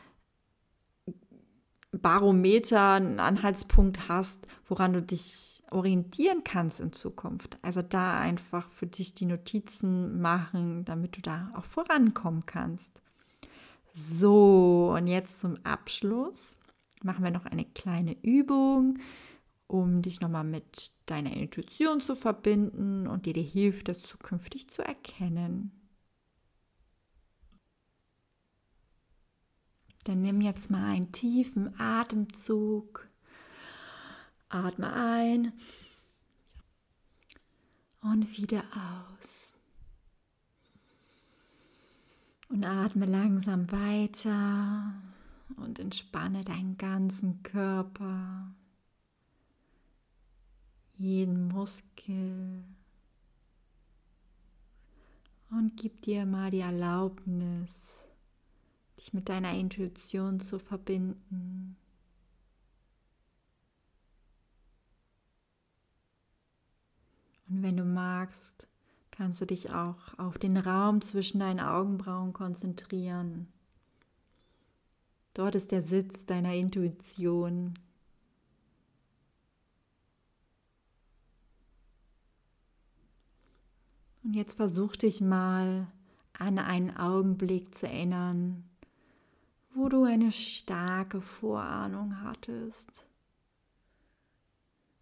Barometer, 1.92 2.92
einen 2.92 3.20
Anhaltspunkt 3.20 4.08
hast, 4.08 4.46
woran 4.68 4.92
du 4.92 5.02
dich 5.02 5.62
orientieren 5.70 6.44
kannst 6.44 6.80
in 6.80 6.92
Zukunft. 6.92 7.58
Also 7.62 7.82
da 7.82 8.18
einfach 8.18 8.70
für 8.70 8.86
dich 8.86 9.14
die 9.14 9.26
Notizen 9.26 10.20
machen, 10.20 10.84
damit 10.84 11.16
du 11.16 11.20
da 11.20 11.52
auch 11.56 11.64
vorankommen 11.64 12.46
kannst. 12.46 12.92
So, 13.92 14.94
und 14.96 15.08
jetzt 15.08 15.40
zum 15.40 15.56
Abschluss 15.64 16.58
machen 17.02 17.24
wir 17.24 17.30
noch 17.30 17.46
eine 17.46 17.64
kleine 17.64 18.16
Übung 18.22 18.98
um 19.70 20.02
dich 20.02 20.20
nochmal 20.20 20.44
mit 20.44 20.90
deiner 21.06 21.32
Intuition 21.36 22.00
zu 22.00 22.16
verbinden 22.16 23.06
und 23.06 23.26
dir 23.26 23.32
die 23.32 23.42
hilft, 23.42 23.88
das 23.88 24.02
zukünftig 24.02 24.68
zu 24.68 24.82
erkennen. 24.82 25.70
Dann 30.10 30.22
nimm 30.22 30.40
jetzt 30.40 30.72
mal 30.72 30.90
einen 30.90 31.12
tiefen 31.12 31.78
Atemzug. 31.78 33.08
Atme 34.48 34.92
ein 34.92 35.52
und 38.02 38.36
wieder 38.36 38.64
aus. 38.74 39.54
Und 42.48 42.64
atme 42.64 43.06
langsam 43.06 43.70
weiter 43.70 44.94
und 45.54 45.78
entspanne 45.78 46.42
deinen 46.42 46.76
ganzen 46.76 47.44
Körper 47.44 48.52
jeden 50.98 51.46
Muskel 51.46 52.64
und 55.50 55.76
gib 55.76 56.02
dir 56.02 56.26
mal 56.26 56.50
die 56.50 56.58
Erlaubnis, 56.58 58.09
dich 59.00 59.12
mit 59.12 59.28
deiner 59.28 59.54
Intuition 59.54 60.40
zu 60.40 60.58
verbinden. 60.58 61.76
Und 67.48 67.62
wenn 67.62 67.76
du 67.76 67.84
magst, 67.84 68.68
kannst 69.10 69.40
du 69.40 69.46
dich 69.46 69.70
auch 69.70 70.18
auf 70.18 70.38
den 70.38 70.56
Raum 70.56 71.00
zwischen 71.00 71.40
deinen 71.40 71.60
Augenbrauen 71.60 72.32
konzentrieren. 72.32 73.48
Dort 75.34 75.54
ist 75.54 75.72
der 75.72 75.82
Sitz 75.82 76.26
deiner 76.26 76.54
Intuition. 76.54 77.74
Und 84.22 84.34
jetzt 84.34 84.54
versuch 84.54 84.94
dich 84.96 85.20
mal 85.20 85.88
an 86.32 86.58
einen 86.58 86.96
Augenblick 86.96 87.74
zu 87.74 87.88
erinnern, 87.88 88.69
wo 89.74 89.88
du 89.88 90.04
eine 90.04 90.32
starke 90.32 91.20
Vorahnung 91.20 92.22
hattest, 92.22 93.06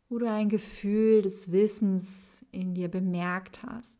wo 0.08 0.18
du 0.18 0.30
ein 0.30 0.48
Gefühl 0.48 1.22
des 1.22 1.52
Wissens 1.52 2.44
in 2.50 2.74
dir 2.74 2.88
bemerkt 2.88 3.62
hast. 3.62 3.98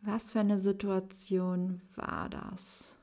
Was 0.00 0.32
für 0.32 0.40
eine 0.40 0.58
Situation 0.58 1.82
war 1.94 2.28
das? 2.28 2.97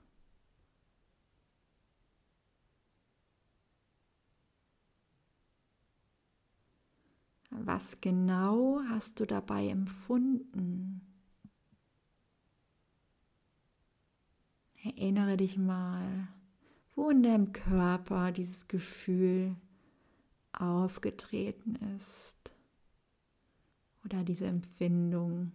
Was 7.64 8.02
genau 8.02 8.82
hast 8.90 9.20
du 9.20 9.26
dabei 9.26 9.68
empfunden? 9.70 11.02
Erinnere 14.84 15.38
dich 15.38 15.58
mal, 15.58 16.28
wo 16.96 17.10
in 17.10 17.24
deinem 17.24 17.54
Körper 17.54 18.32
dieses 18.32 18.68
Gefühl 18.68 19.56
aufgetreten 20.52 21.76
ist 21.96 22.54
oder 24.04 24.24
diese 24.24 24.46
Empfindung. 24.46 25.52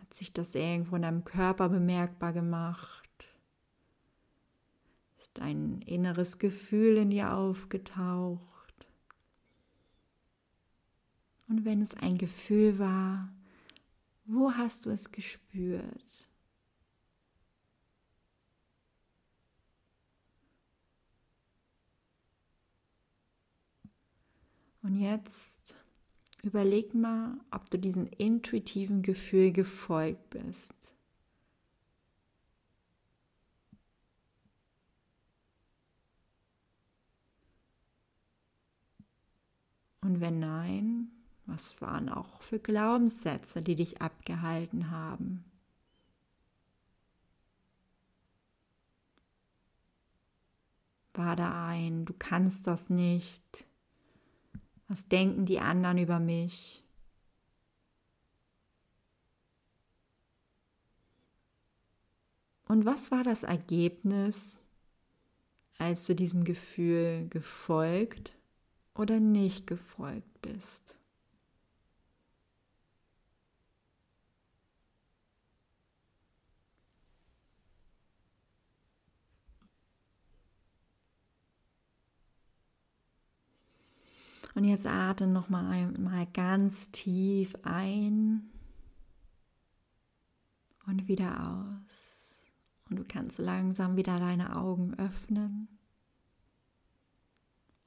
Hat 0.00 0.14
sich 0.14 0.32
das 0.32 0.54
irgendwo 0.54 0.96
in 0.96 1.02
deinem 1.02 1.24
Körper 1.24 1.68
bemerkbar 1.68 2.32
gemacht? 2.32 3.01
Ein 5.40 5.82
inneres 5.82 6.38
Gefühl 6.38 6.96
in 6.96 7.10
dir 7.10 7.34
aufgetaucht. 7.34 8.86
Und 11.48 11.64
wenn 11.64 11.82
es 11.82 11.94
ein 11.94 12.18
Gefühl 12.18 12.78
war, 12.78 13.32
wo 14.24 14.52
hast 14.52 14.86
du 14.86 14.90
es 14.90 15.10
gespürt? 15.10 16.28
Und 24.82 24.96
jetzt 24.96 25.76
überleg 26.42 26.92
mal, 26.94 27.38
ob 27.50 27.70
du 27.70 27.78
diesem 27.78 28.08
intuitiven 28.18 29.02
Gefühl 29.02 29.52
gefolgt 29.52 30.30
bist. 30.30 30.91
Und 40.02 40.20
wenn 40.20 40.40
nein, 40.40 41.10
was 41.46 41.80
waren 41.80 42.08
auch 42.08 42.42
für 42.42 42.58
Glaubenssätze, 42.58 43.62
die 43.62 43.76
dich 43.76 44.02
abgehalten 44.02 44.90
haben? 44.90 45.44
War 51.14 51.36
da 51.36 51.66
ein, 51.68 52.04
du 52.04 52.14
kannst 52.18 52.66
das 52.66 52.90
nicht. 52.90 53.66
Was 54.88 55.06
denken 55.06 55.46
die 55.46 55.60
anderen 55.60 55.98
über 55.98 56.18
mich? 56.18 56.82
Und 62.66 62.86
was 62.86 63.10
war 63.10 63.22
das 63.22 63.42
Ergebnis, 63.42 64.60
als 65.78 66.06
du 66.06 66.14
diesem 66.14 66.44
Gefühl 66.44 67.28
gefolgt 67.28 68.32
oder 68.94 69.20
nicht 69.20 69.66
gefolgt 69.66 70.42
bist. 70.42 70.96
Und 84.54 84.64
jetzt 84.64 84.86
atme 84.86 85.26
noch 85.26 85.48
mal 85.48 85.70
einmal 85.70 86.26
ganz 86.26 86.90
tief 86.90 87.54
ein 87.62 88.50
und 90.86 91.08
wieder 91.08 91.40
aus. 91.40 92.42
Und 92.90 92.96
du 92.96 93.04
kannst 93.04 93.38
langsam 93.38 93.96
wieder 93.96 94.18
deine 94.18 94.54
Augen 94.56 94.94
öffnen 94.98 95.71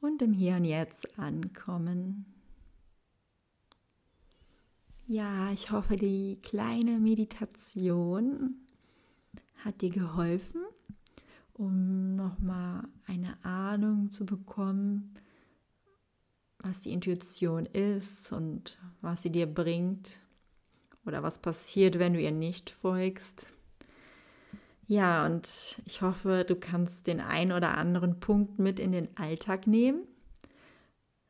und 0.06 0.22
im 0.22 0.34
Hier 0.34 0.56
und 0.56 0.66
Jetzt 0.66 1.18
ankommen. 1.18 2.26
Ja, 5.08 5.52
ich 5.52 5.72
hoffe, 5.72 5.96
die 5.98 6.40
kleine 6.42 7.00
Meditation 7.00 8.56
hat 9.64 9.82
dir 9.82 9.90
geholfen, 9.90 10.62
um 11.54 12.16
nochmal 12.16 12.84
eine 13.08 13.44
Ahnung 13.44 14.12
zu 14.12 14.26
bekommen, 14.26 15.16
was 16.60 16.82
die 16.82 16.92
Intuition 16.92 17.66
ist 17.66 18.32
und 18.32 18.80
was 19.02 19.24
sie 19.24 19.32
dir 19.32 19.48
bringt 19.48 20.20
oder 21.06 21.24
was 21.24 21.40
passiert, 21.40 22.00
wenn 22.00 22.14
du 22.14 22.22
ihr 22.22 22.32
nicht 22.32 22.70
folgst. 22.70 23.46
Ja, 24.88 25.26
und 25.26 25.50
ich 25.86 26.02
hoffe, 26.02 26.46
du 26.48 26.56
kannst 26.56 27.08
den 27.08 27.20
ein 27.20 27.52
oder 27.52 27.78
anderen 27.78 28.20
Punkt 28.20 28.60
mit 28.60 28.80
in 28.80 28.92
den 28.92 29.10
Alltag 29.18 29.66
nehmen. 29.66 30.04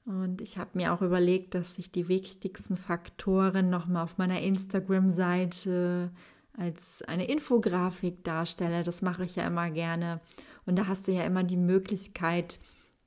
Und 0.06 0.42
ich 0.42 0.58
habe 0.58 0.72
mir 0.74 0.94
auch 0.94 1.02
überlegt, 1.02 1.56
dass 1.56 1.78
ich 1.78 1.92
die 1.92 2.08
wichtigsten 2.08 2.78
Faktoren 2.78 3.70
nochmal 3.70 4.04
auf 4.04 4.18
meiner 4.18 4.42
Instagram-Seite 4.42 6.12
als 6.54 7.02
eine 7.04 7.28
Infografik 7.28 8.24
darstelle. 8.24 8.84
Das 8.84 9.02
mache 9.02 9.24
ich 9.26 9.36
ja 9.36 9.48
immer 9.48 9.72
gerne. 9.72 10.20
Und 10.66 10.78
da 10.78 10.88
hast 10.88 11.08
du 11.08 11.12
ja 11.12 11.24
immer 11.24 11.44
die 11.44 11.58
Möglichkeit, 11.58 12.60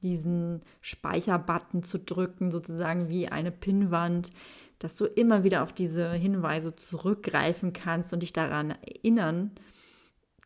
diesen 0.03 0.63
Speicherbutton 0.81 1.83
zu 1.83 1.99
drücken, 1.99 2.51
sozusagen 2.51 3.11
wie 3.11 3.29
eine 3.29 3.51
Pinnwand, 3.51 4.31
dass 4.79 4.97
du 4.97 5.05
immer 5.05 5.45
wieder 5.45 5.63
auf 5.63 5.73
diese 5.73 6.13
Hinweise 6.13 6.75
zurückgreifen 6.75 7.73
kannst 7.73 8.13
und 8.13 8.23
dich 8.23 8.33
daran 8.33 8.71
erinnern 8.71 9.53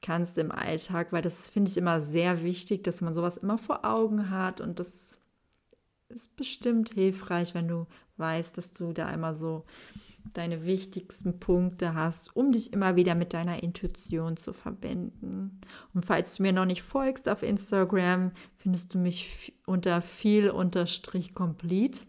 kannst 0.03 0.37
im 0.39 0.53
Alltag, 0.53 1.13
weil 1.13 1.23
das 1.23 1.49
finde 1.49 1.71
ich 1.71 1.77
immer 1.77 2.01
sehr 2.01 2.43
wichtig, 2.43 2.85
dass 2.85 3.01
man 3.01 3.15
sowas 3.15 3.39
immer 3.39 3.57
vor 3.57 3.85
Augen 3.85 4.31
hat 4.31 4.61
und 4.61 4.79
das 4.79 5.19
ist 6.09 6.37
bestimmt 6.37 6.91
hilfreich, 6.91 7.55
wenn 7.55 7.69
du 7.69 7.87
weißt, 8.17 8.57
dass 8.59 8.73
du 8.73 8.93
da 8.93 9.11
immer 9.11 9.35
so 9.35 9.65
deine 10.35 10.65
wichtigsten 10.65 11.41
Punkte 11.41 11.95
hast, 11.95 12.37
um 12.37 12.53
dich 12.53 12.73
immer 12.73 12.97
wieder 12.97 13.15
mit 13.15 13.33
deiner 13.33 13.63
Intuition 13.63 14.37
zu 14.37 14.53
verbinden. 14.53 15.61
Und 15.95 16.05
falls 16.05 16.37
du 16.37 16.43
mir 16.43 16.53
noch 16.53 16.65
nicht 16.65 16.83
folgst 16.83 17.29
auf 17.29 17.43
Instagram, 17.43 18.31
findest 18.57 18.95
du 18.95 18.99
mich 18.99 19.55
unter 19.67 20.01
viel 20.01 20.51
unterstrich 20.51 21.35
complete. 21.35 22.01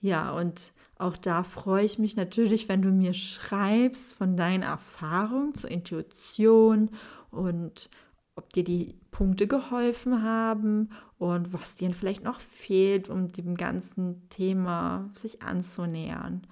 Ja, 0.00 0.30
und 0.32 0.72
auch 1.00 1.16
da 1.16 1.42
freue 1.42 1.84
ich 1.84 1.98
mich 1.98 2.16
natürlich, 2.16 2.68
wenn 2.68 2.82
du 2.82 2.90
mir 2.90 3.14
schreibst 3.14 4.14
von 4.14 4.36
deinen 4.36 4.62
Erfahrungen 4.62 5.54
zur 5.54 5.70
Intuition 5.70 6.90
und 7.30 7.88
ob 8.36 8.52
dir 8.52 8.64
die 8.64 8.94
Punkte 9.10 9.46
geholfen 9.46 10.22
haben 10.22 10.90
und 11.18 11.52
was 11.52 11.76
dir 11.76 11.92
vielleicht 11.94 12.22
noch 12.22 12.40
fehlt, 12.40 13.08
um 13.08 13.32
dem 13.32 13.54
ganzen 13.54 14.28
Thema 14.28 15.10
sich 15.14 15.42
anzunähern. 15.42 16.46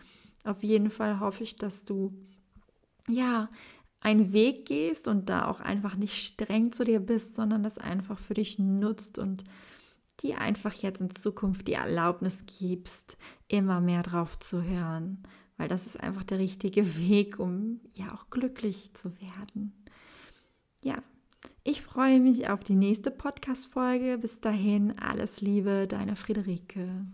Auf 0.45 0.63
jeden 0.63 0.91
Fall 0.91 1.21
hoffe 1.21 1.43
ich, 1.43 1.57
dass 1.57 1.85
du 1.85 2.13
ja 3.09 3.49
einen 4.01 4.33
Weg 4.33 4.67
gehst 4.67 5.09
und 5.09 5.29
da 5.29 5.47
auch 5.47 5.61
einfach 5.61 5.97
nicht 5.97 6.15
streng 6.15 6.73
zu 6.73 6.85
dir 6.85 7.01
bist, 7.01 7.37
sondern 7.37 7.63
das 7.63 7.79
einfach 7.79 8.19
für 8.19 8.35
dich 8.35 8.59
nutzt 8.59 9.19
und 9.19 9.45
dir 10.23 10.39
einfach 10.39 10.73
jetzt 10.75 11.01
in 11.01 11.11
Zukunft 11.11 11.69
die 11.69 11.75
Erlaubnis 11.75 12.45
gibst, 12.59 13.17
immer 13.49 13.81
mehr 13.81 14.03
drauf 14.03 14.39
zu 14.39 14.63
hören, 14.63 15.23
weil 15.57 15.69
das 15.69 15.87
ist 15.87 15.99
einfach 15.99 16.25
der 16.25 16.39
richtige 16.39 16.97
Weg, 16.99 17.39
um 17.39 17.81
ja 17.95 18.15
auch 18.15 18.31
glücklich 18.31 18.95
zu 18.95 19.13
werden. 19.21 19.73
Ja, 20.83 21.03
ich 21.65 21.83
freue 21.83 22.21
mich 22.21 22.49
auf 22.49 22.65
die 22.65 22.77
nächste 22.77 23.11
Podcast-Folge. 23.11 24.19
Bis 24.19 24.41
dahin, 24.41 24.99
alles 24.99 25.41
Liebe, 25.41 25.87
deine 25.87 26.17
Friederike. 26.17 27.07